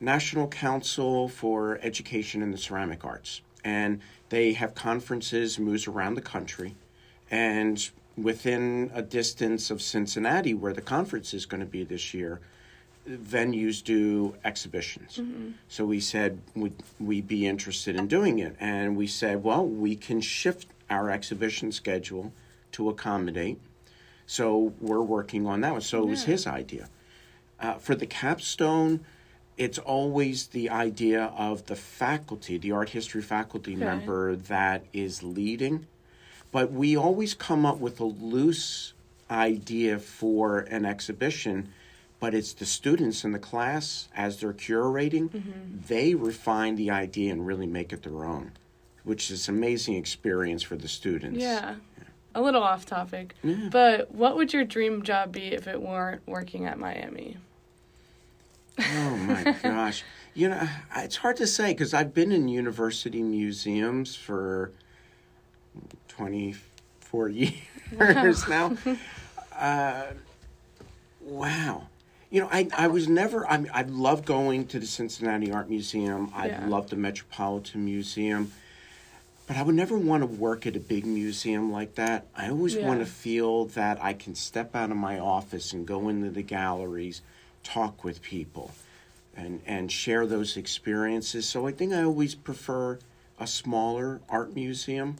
National 0.00 0.48
Council 0.48 1.28
for 1.28 1.78
Education 1.82 2.42
in 2.42 2.50
the 2.50 2.58
Ceramic 2.58 3.04
Arts. 3.04 3.40
And 3.64 4.00
they 4.30 4.54
have 4.54 4.74
conferences, 4.74 5.58
moves 5.58 5.86
around 5.86 6.14
the 6.14 6.22
country. 6.22 6.74
And 7.30 7.88
within 8.22 8.90
a 8.94 9.02
distance 9.02 9.70
of 9.70 9.80
Cincinnati, 9.82 10.54
where 10.54 10.72
the 10.72 10.80
conference 10.82 11.34
is 11.34 11.46
going 11.46 11.60
to 11.60 11.66
be 11.66 11.84
this 11.84 12.12
year, 12.14 12.40
venues 13.08 13.82
do 13.82 14.36
exhibitions. 14.44 15.20
So 15.68 15.86
we 15.86 16.00
said, 16.00 16.40
would 16.54 16.74
we 16.98 17.20
be 17.20 17.46
interested 17.46 17.96
in 17.96 18.06
doing 18.06 18.38
it? 18.38 18.56
And 18.60 18.96
we 18.96 19.06
said, 19.06 19.42
well, 19.42 19.66
we 19.66 19.96
can 19.96 20.20
shift 20.20 20.68
our 20.88 21.10
exhibition 21.10 21.72
schedule 21.72 22.32
to 22.72 22.88
accommodate. 22.88 23.58
So 24.26 24.72
we're 24.80 25.02
working 25.02 25.46
on 25.46 25.60
that 25.62 25.72
one. 25.72 25.80
So 25.80 26.02
it 26.02 26.06
was 26.08 26.24
his 26.24 26.46
idea. 26.46 26.88
Uh, 27.58 27.74
for 27.74 27.94
the 27.94 28.06
capstone, 28.06 29.00
it's 29.56 29.78
always 29.78 30.48
the 30.48 30.70
idea 30.70 31.24
of 31.36 31.66
the 31.66 31.76
faculty, 31.76 32.56
the 32.56 32.72
art 32.72 32.90
history 32.90 33.22
faculty 33.22 33.72
Okay. 33.72 33.84
member 33.84 34.36
that 34.36 34.84
is 34.92 35.22
leading. 35.22 35.86
But 36.52 36.72
we 36.72 36.96
always 36.96 37.34
come 37.34 37.64
up 37.64 37.78
with 37.78 38.00
a 38.00 38.04
loose 38.04 38.92
idea 39.30 39.98
for 39.98 40.60
an 40.60 40.84
exhibition, 40.84 41.72
but 42.18 42.34
it's 42.34 42.52
the 42.52 42.66
students 42.66 43.24
in 43.24 43.30
the 43.32 43.38
class 43.38 44.08
as 44.16 44.40
they're 44.40 44.52
curating, 44.52 45.28
Mm-hmm. 45.30 45.78
they 45.86 46.14
refine 46.14 46.74
the 46.76 46.90
idea 46.90 47.32
and 47.32 47.46
really 47.46 47.66
make 47.68 47.92
it 47.92 48.02
their 48.02 48.24
own, 48.24 48.52
which 49.04 49.30
is 49.30 49.48
an 49.48 49.56
amazing 49.56 49.94
experience 49.94 50.62
for 50.62 50.76
the 50.76 50.88
students. 50.88 51.38
Yeah. 51.38 51.76
A 52.34 52.40
little 52.40 52.62
off 52.62 52.84
topic. 52.86 53.34
Yeah. 53.42 53.68
But 53.70 54.12
what 54.14 54.36
would 54.36 54.52
your 54.52 54.64
dream 54.64 55.02
job 55.02 55.32
be 55.32 55.46
if 55.48 55.66
it 55.66 55.80
weren't 55.80 56.22
working 56.26 56.66
at 56.66 56.78
Miami? 56.78 57.36
Oh 58.78 59.16
my 59.16 59.56
gosh. 59.62 60.04
You 60.34 60.48
know, 60.50 60.68
it's 60.96 61.16
hard 61.16 61.36
to 61.38 61.46
say 61.46 61.72
because 61.72 61.92
I've 61.92 62.14
been 62.14 62.30
in 62.32 62.46
university 62.48 63.22
museums 63.22 64.14
for 64.14 64.70
24 66.08 67.28
years 67.28 68.48
now. 68.48 68.76
Uh, 69.56 70.04
wow. 71.20 71.86
You 72.30 72.42
know, 72.42 72.48
I, 72.52 72.68
I 72.76 72.86
was 72.86 73.08
never, 73.08 73.46
I, 73.50 73.64
I 73.72 73.82
love 73.82 74.24
going 74.24 74.66
to 74.68 74.78
the 74.78 74.86
Cincinnati 74.86 75.50
Art 75.50 75.68
Museum. 75.68 76.30
I 76.34 76.48
Yeah. 76.48 76.66
love 76.68 76.90
the 76.90 76.96
Metropolitan 76.96 77.84
Museum. 77.84 78.52
But 79.48 79.56
I 79.56 79.62
would 79.64 79.74
never 79.74 79.98
want 79.98 80.22
to 80.22 80.26
work 80.28 80.64
at 80.64 80.76
a 80.76 80.80
big 80.80 81.04
museum 81.04 81.72
like 81.72 81.96
that. 81.96 82.26
I 82.36 82.48
always 82.50 82.76
Yeah. 82.76 82.86
want 82.86 83.00
to 83.00 83.06
feel 83.06 83.64
that 83.66 84.02
I 84.02 84.12
can 84.12 84.36
step 84.36 84.76
out 84.76 84.92
of 84.92 84.96
my 84.96 85.18
office 85.18 85.72
and 85.72 85.84
go 85.84 86.08
into 86.08 86.30
the 86.30 86.42
galleries, 86.42 87.20
talk 87.64 88.04
with 88.04 88.22
people, 88.22 88.70
and, 89.36 89.60
and 89.66 89.90
share 89.90 90.24
those 90.24 90.56
experiences. 90.56 91.48
So 91.48 91.66
I 91.66 91.72
think 91.72 91.92
I 91.92 92.04
always 92.04 92.36
prefer 92.36 93.00
a 93.40 93.46
smaller 93.48 94.20
art 94.28 94.54
museum. 94.54 95.16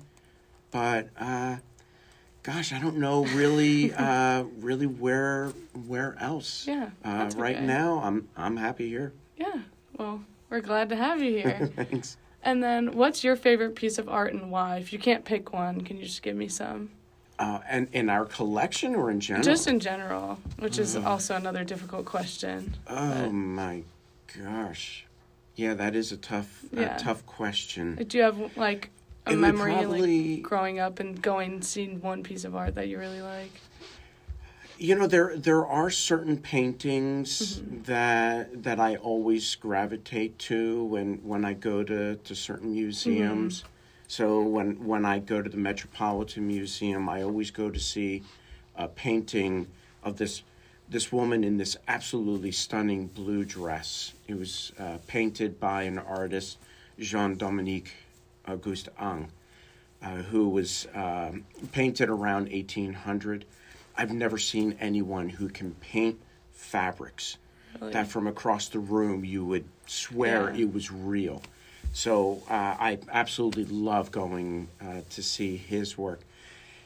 But 0.71 1.09
uh, 1.19 1.57
gosh, 2.43 2.73
I 2.73 2.79
don't 2.81 2.97
know 2.97 3.25
really, 3.27 3.93
uh, 3.93 4.45
really 4.61 4.87
where 4.87 5.53
where 5.87 6.17
else. 6.21 6.67
Yeah, 6.67 6.91
Uh, 7.05 7.31
right 7.37 7.57
okay. 7.57 7.67
now, 7.67 8.01
I'm 8.03 8.29
I'm 8.37 8.57
happy 8.57 8.89
here. 8.89 9.13
Yeah. 9.37 9.61
Well, 9.99 10.23
we're 10.49 10.61
glad 10.61 10.89
to 10.91 10.97
have 10.97 11.23
you 11.23 11.33
here. 11.39 11.71
Thanks. 11.77 12.17
and 12.43 12.63
then 12.63 12.93
what's 12.97 13.23
your 13.25 13.37
favorite 13.37 13.75
piece 13.75 13.99
of 13.99 14.09
art 14.09 14.33
and 14.33 14.51
why? 14.51 14.77
If 14.79 14.93
you 14.93 14.99
can't 14.99 15.25
pick 15.25 15.53
one, 15.53 15.83
can 15.83 15.97
you 15.99 16.05
just 16.05 16.23
give 16.23 16.37
me 16.37 16.49
some? 16.49 16.91
Uh, 17.39 17.61
and 17.71 17.89
in 17.93 18.11
our 18.11 18.27
collection 18.27 18.95
or 18.95 19.11
in 19.11 19.19
general? 19.19 19.43
Just 19.45 19.67
in 19.67 19.81
general, 19.81 20.39
which 20.59 20.79
is 20.79 20.95
also 20.95 21.35
another 21.37 21.65
difficult 21.65 22.05
question. 22.05 22.77
Oh 22.87 23.25
but- 23.25 23.33
my 23.33 23.83
gosh. 24.39 25.07
Yeah, 25.57 25.75
that 25.75 25.95
is 25.97 26.13
a 26.13 26.17
tough 26.17 26.65
Yeah. 26.73 26.97
a 26.97 26.99
tough 26.99 27.27
question. 27.27 27.97
Do 28.07 28.17
you 28.19 28.25
have 28.25 28.57
like 28.57 28.91
a 29.27 29.35
memory 29.35 29.73
probably- 29.73 30.35
like 30.37 30.43
growing 30.43 30.79
up 30.79 31.01
and 31.01 31.21
going 31.21 31.53
and 31.53 31.65
seeing 31.65 32.01
one 32.01 32.23
piece 32.23 32.45
of 32.45 32.57
art 32.57 32.75
that 32.75 32.89
you 32.89 32.99
really 32.99 33.23
like? 33.23 33.53
You 34.79 34.95
know, 34.95 35.07
there 35.07 35.37
there 35.37 35.67
are 35.67 35.91
certain 35.91 36.39
paintings 36.39 37.61
Mm-hmm. 37.61 37.83
that 37.83 38.63
that 38.63 38.81
I 38.81 38.97
always 38.97 39.55
gravitate 39.57 40.39
to 40.51 40.85
when 40.85 41.17
when 41.23 41.45
I 41.45 41.53
go 41.53 41.85
to, 41.85 42.17
to 42.17 42.35
certain 42.35 42.73
museums. 42.73 43.59
Mm-hmm. 43.61 43.69
So 44.09 44.41
when 44.43 44.87
when 44.87 45.05
I 45.05 45.19
go 45.19 45.43
to 45.43 45.51
the 45.51 45.59
Metropolitan 45.59 46.47
Museum, 46.47 47.09
I 47.11 47.23
always 47.23 47.51
go 47.51 47.71
to 47.71 47.79
see 47.79 48.23
a 48.75 48.89
painting 48.89 49.67
of 50.03 50.17
this 50.17 50.43
this 50.89 51.13
woman 51.13 51.45
in 51.45 51.59
this 51.59 51.77
absolutely 51.87 52.51
stunning 52.51 53.07
blue 53.09 53.45
dress. 53.45 54.15
It 54.27 54.39
was 54.39 54.73
uh, 54.79 54.97
painted 55.07 55.61
by 55.61 55.83
an 55.83 55.99
artist, 55.99 56.57
Jean 56.99 57.37
Dominique 57.37 57.93
Auguste 58.55 58.89
Ingres, 59.01 59.31
uh, 60.03 60.09
who 60.31 60.49
was 60.49 60.87
um, 60.95 61.45
painted 61.73 62.09
around 62.09 62.51
1800. 62.51 63.45
I've 63.97 64.13
never 64.13 64.39
seen 64.39 64.77
anyone 64.81 65.29
who 65.29 65.49
can 65.49 65.75
paint 65.81 66.19
fabrics 66.53 67.37
Really? 67.81 67.93
that 67.93 68.09
from 68.09 68.27
across 68.27 68.69
the 68.69 68.79
room 68.79 69.25
you 69.25 69.45
would 69.45 69.65
swear 69.87 70.51
Yeah. 70.53 70.63
it 70.63 70.75
was 70.75 70.91
real. 70.91 71.43
So 71.93 72.43
uh, 72.49 72.53
I 72.79 72.99
absolutely 73.13 73.65
love 73.65 74.11
going 74.11 74.69
uh, 74.81 75.01
to 75.11 75.23
see 75.23 75.57
his 75.57 75.97
work. 75.99 76.21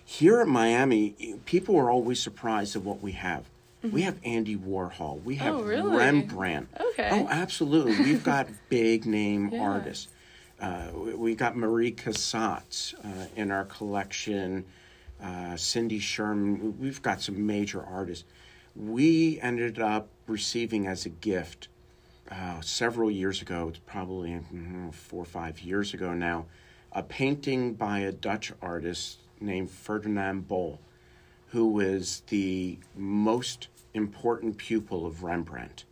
Here 0.05 0.41
at 0.41 0.49
Miami, 0.49 1.15
people 1.47 1.77
are 1.77 1.91
always 1.91 2.21
surprised 2.21 2.77
at 2.77 2.83
what 2.83 3.01
we 3.01 3.13
have. 3.13 3.45
We 3.91 4.01
have 4.03 4.19
Andy 4.25 4.57
Warhol. 4.57 5.23
We 5.25 5.35
have 5.37 5.55
Mm-hmm. 5.57 5.63
Oh, 5.65 5.69
really? 5.69 5.97
Rembrandt. 5.97 6.69
Okay. 6.93 7.11
Oh, 7.13 7.29
absolutely. 7.31 7.99
We've 8.03 8.25
got 8.25 8.49
big 8.71 9.05
name 9.05 9.49
Yeah. 9.53 9.61
artists. 9.61 10.09
Uh, 10.65 10.89
we, 11.19 11.35
got 11.35 11.55
Marie 11.55 11.93
Cassatt 11.93 12.95
uh, 13.05 13.27
in 13.37 13.51
our 13.51 13.67
collection. 13.67 14.65
Uh, 15.23 15.55
Cindy 15.57 15.99
Sherman. 15.99 16.79
We've 16.81 17.03
got 17.03 17.21
some 17.21 17.47
major 17.47 17.83
artists. 17.83 18.25
We 18.75 19.39
ended 19.43 19.79
up 19.79 20.09
receiving 20.27 20.87
as 20.87 21.05
a 21.05 21.11
gift 21.11 21.69
uh, 22.31 22.63
several 22.63 23.11
years 23.11 23.43
ago. 23.43 23.69
It's 23.69 23.79
probably 23.81 24.31
mm, 24.31 24.95
four 24.95 25.23
or 25.23 25.27
five 25.27 25.61
years 25.61 25.93
ago 25.93 26.15
now. 26.15 26.47
A 26.93 27.03
painting 27.03 27.75
by 27.75 27.99
a 27.99 28.13
Dutch 28.13 28.51
artist 28.63 29.19
named 29.41 29.71
Ferdinand 29.71 30.49
Bol, 30.49 30.81
who 31.49 31.69
was 31.69 32.23
the 32.29 32.79
most 32.97 33.69
important 33.93 34.57
pupil 34.57 35.05
of 35.05 35.23
Rembrandt. 35.25 35.85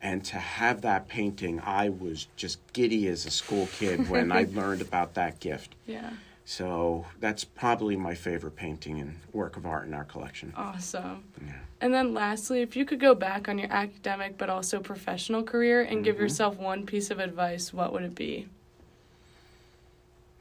And 0.00 0.24
to 0.26 0.36
have 0.36 0.82
that 0.82 1.08
painting, 1.08 1.60
I 1.60 1.88
was 1.88 2.28
just 2.36 2.60
giddy 2.72 3.08
as 3.08 3.26
a 3.26 3.30
school 3.30 3.68
kid 3.78 4.08
when 4.08 4.30
I 4.30 4.44
learned 4.52 4.80
about 4.80 5.14
that 5.14 5.40
gift. 5.40 5.74
Yeah. 5.86 6.10
So 6.44 7.04
that's 7.20 7.44
probably 7.44 7.96
my 7.96 8.14
favorite 8.14 8.56
painting 8.56 9.00
and 9.00 9.18
work 9.32 9.56
of 9.56 9.66
art 9.66 9.86
in 9.86 9.92
our 9.92 10.04
collection. 10.04 10.52
Awesome. 10.56 11.24
Yeah. 11.44 11.52
And 11.80 11.92
then 11.92 12.14
lastly, 12.14 12.62
if 12.62 12.74
you 12.74 12.84
could 12.84 13.00
go 13.00 13.14
back 13.14 13.48
on 13.48 13.58
your 13.58 13.70
academic 13.70 14.38
but 14.38 14.48
also 14.48 14.80
professional 14.80 15.42
career 15.42 15.82
and 15.82 16.02
give 16.02 16.18
yourself 16.18 16.56
one 16.56 16.86
piece 16.86 17.10
of 17.10 17.18
advice, 17.18 17.72
what 17.72 17.92
would 17.92 18.02
it 18.02 18.14
be? 18.14 18.48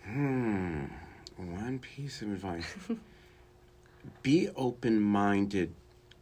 Hmm. 0.06 0.86
One 1.36 1.80
piece 1.80 2.22
of 2.22 2.32
advice. 2.32 2.66
Be 4.24 4.50
open 4.56 5.02
minded 5.02 5.74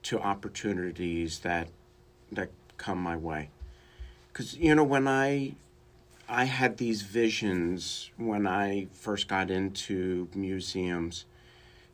to 0.03 0.19
opportunities 0.19 1.39
that 1.39 1.69
that 2.31 2.49
come 2.77 2.99
my 2.99 3.17
way. 3.17 3.49
Cuz 4.33 4.55
you 4.57 4.75
know 4.75 4.83
when 4.83 5.07
I 5.07 5.55
I 6.27 6.45
had 6.45 6.77
these 6.77 7.03
visions 7.03 8.09
when 8.17 8.47
I 8.47 8.87
first 8.91 9.27
got 9.27 9.51
into 9.51 10.27
museums 10.33 11.25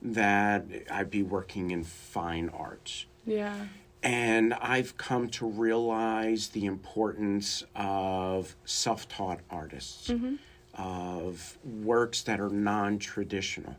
that 0.02 0.66
I'd 0.90 1.12
be 1.12 1.24
working 1.24 1.72
in 1.72 1.84
fine 1.84 2.50
arts. 2.50 3.06
Yeah. 3.26 3.56
And 4.04 4.54
I've 4.56 4.98
come 4.98 5.30
to 5.30 5.46
realize 5.46 6.50
the 6.50 6.66
importance 6.66 7.64
of 7.76 8.56
self 8.66 9.08
taught 9.08 9.42
artists, 9.50 10.10
mm-hmm. 10.10 10.36
of 10.74 11.58
works 11.64 12.24
that 12.24 12.40
are 12.40 12.50
non 12.50 12.98
traditional, 12.98 13.76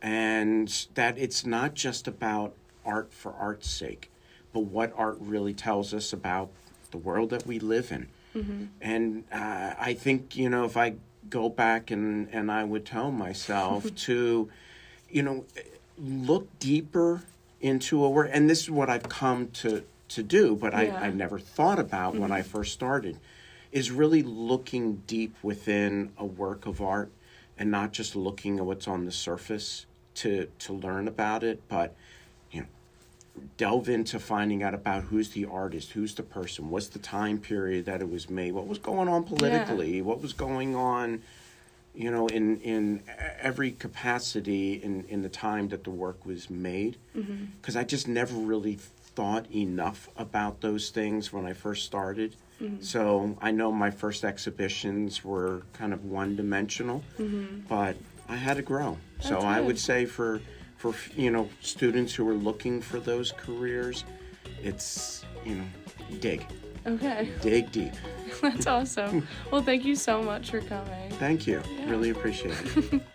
and 0.00 0.86
that 0.94 1.18
it's 1.18 1.44
not 1.44 1.74
just 1.74 2.08
about 2.08 2.54
art 2.86 3.12
for 3.12 3.34
art's 3.34 3.68
sake, 3.68 4.10
but 4.56 4.64
what 4.64 4.90
art 4.96 5.18
really 5.20 5.52
tells 5.52 5.92
us 5.92 6.14
about 6.14 6.48
the 6.90 6.96
world 6.96 7.28
that 7.28 7.46
we 7.46 7.58
live 7.58 7.92
in. 7.92 8.08
And 8.80 9.24
uh, 9.30 9.74
I 9.78 9.92
think, 9.94 10.34
you 10.34 10.48
know, 10.48 10.64
if 10.64 10.76
I 10.78 10.94
go 11.28 11.48
back 11.50 11.90
and, 11.90 12.28
and 12.32 12.50
I 12.50 12.64
would 12.64 12.86
tell 12.86 13.10
myself 13.10 13.94
to, 14.06 14.48
you 15.10 15.22
know, 15.22 15.44
look 15.98 16.46
deeper 16.58 17.22
into 17.60 18.02
a 18.02 18.08
work, 18.10 18.30
and 18.32 18.48
this 18.48 18.62
is 18.62 18.70
what 18.70 18.88
I've 18.88 19.08
come 19.10 19.48
to, 19.62 19.84
to 20.08 20.22
do, 20.22 20.56
but 20.56 20.72
Yeah. 20.72 20.98
I, 21.00 21.06
I 21.06 21.10
never 21.10 21.38
thought 21.38 21.78
about 21.78 22.14
when 22.16 22.32
I 22.32 22.40
first 22.42 22.72
started, 22.72 23.18
is 23.72 23.90
really 23.90 24.22
looking 24.22 25.02
deep 25.06 25.34
within 25.42 26.12
a 26.16 26.24
work 26.24 26.64
of 26.66 26.80
art 26.80 27.10
and 27.58 27.70
not 27.70 27.92
just 27.92 28.16
looking 28.16 28.58
at 28.58 28.64
what's 28.64 28.88
on 28.88 29.04
the 29.06 29.12
surface 29.12 29.84
to, 30.16 30.48
to 30.60 30.72
learn 30.72 31.08
about 31.08 31.42
it, 31.42 31.62
but, 31.68 31.94
delve 33.56 33.88
into 33.88 34.18
finding 34.18 34.62
out 34.62 34.74
about 34.74 35.04
who's 35.04 35.30
the 35.30 35.44
artist, 35.44 35.92
who's 35.92 36.14
the 36.14 36.22
person, 36.22 36.70
what's 36.70 36.88
the 36.88 36.98
time 36.98 37.38
period 37.38 37.86
that 37.86 38.00
it 38.00 38.10
was 38.10 38.28
made, 38.28 38.52
what 38.52 38.66
was 38.66 38.78
going 38.78 39.08
on 39.08 39.24
politically, 39.24 40.02
what 40.02 40.20
was 40.20 40.32
going 40.32 40.74
on, 40.74 41.22
you 41.94 42.10
know, 42.10 42.26
in 42.28 42.60
in 42.60 43.02
every 43.40 43.72
capacity 43.72 44.74
in 44.74 45.04
in 45.08 45.22
the 45.22 45.28
time 45.28 45.68
that 45.68 45.84
the 45.84 45.90
work 45.90 46.24
was 46.26 46.50
made. 46.50 46.96
Mm-hmm. 47.16 47.46
Because 47.60 47.76
I 47.76 47.84
just 47.84 48.08
never 48.08 48.34
really 48.34 48.74
thought 48.74 49.50
enough 49.50 50.08
about 50.16 50.60
those 50.60 50.90
things 50.90 51.32
when 51.32 51.46
I 51.46 51.54
first 51.54 51.84
started. 51.84 52.36
Mm-hmm. 52.60 52.82
So 52.82 53.36
I 53.40 53.50
know 53.50 53.72
my 53.72 53.90
first 53.90 54.24
exhibitions 54.24 55.24
were 55.24 55.62
kind 55.72 55.92
of 55.92 56.04
one 56.04 56.36
dimensional, 56.36 57.02
mm-hmm. 57.18 57.60
but 57.68 57.96
I 58.28 58.36
had 58.36 58.56
to 58.56 58.62
grow. 58.62 58.98
so 59.20 59.30
That's 59.30 59.44
I 59.44 59.60
would 59.60 59.78
say 59.78 60.04
for 60.04 60.40
for 60.92 61.20
you 61.20 61.30
know 61.30 61.48
students 61.60 62.14
who 62.14 62.28
are 62.28 62.34
looking 62.34 62.80
for 62.80 63.00
those 63.00 63.32
careers, 63.32 64.04
it's 64.62 65.24
you 65.44 65.56
know 65.56 65.64
dig 66.20 66.46
Okay. 66.86 67.28
dig 67.42 67.72
deep. 67.72 67.92
That's 68.42 68.66
awesome. 68.66 69.26
Well, 69.50 69.62
thank 69.62 69.84
you 69.84 69.96
so 69.96 70.22
much 70.22 70.50
for 70.50 70.60
coming. 70.60 71.10
Thank 71.12 71.46
you. 71.46 71.60
Yeah. 71.78 71.90
Really 71.90 72.10
appreciate 72.10 72.54
it. 72.76 73.02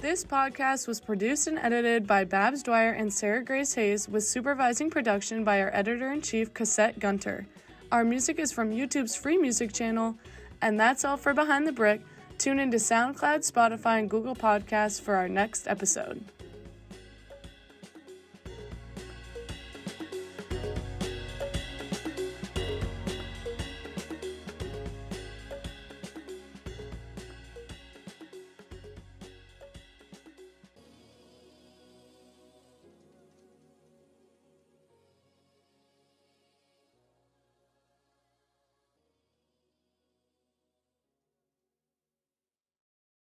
This 0.00 0.22
podcast 0.24 0.86
was 0.86 1.00
produced 1.00 1.46
and 1.46 1.58
edited 1.58 2.06
by 2.06 2.24
Babs 2.24 2.62
Dwyer 2.62 2.90
and 2.90 3.12
Sarah 3.12 3.42
Grace 3.42 3.74
Hayes, 3.74 4.06
with 4.08 4.22
supervising 4.24 4.90
production 4.90 5.44
by 5.44 5.60
our 5.62 5.70
editor 5.74 6.12
in 6.12 6.20
chief, 6.20 6.52
Cassette 6.52 6.98
Gunter. 6.98 7.46
Our 7.94 8.02
music 8.02 8.40
is 8.40 8.50
from 8.50 8.72
YouTube's 8.72 9.14
free 9.14 9.38
music 9.38 9.72
channel, 9.72 10.16
and 10.60 10.80
that's 10.80 11.04
all 11.04 11.16
for 11.16 11.32
Behind 11.32 11.64
the 11.64 11.70
Brick. 11.70 12.00
Tune 12.38 12.58
into 12.58 12.78
SoundCloud, 12.78 13.48
Spotify, 13.48 14.00
and 14.00 14.10
Google 14.10 14.34
Podcasts 14.34 15.00
for 15.00 15.14
our 15.14 15.28
next 15.28 15.68
episode. 15.68 16.24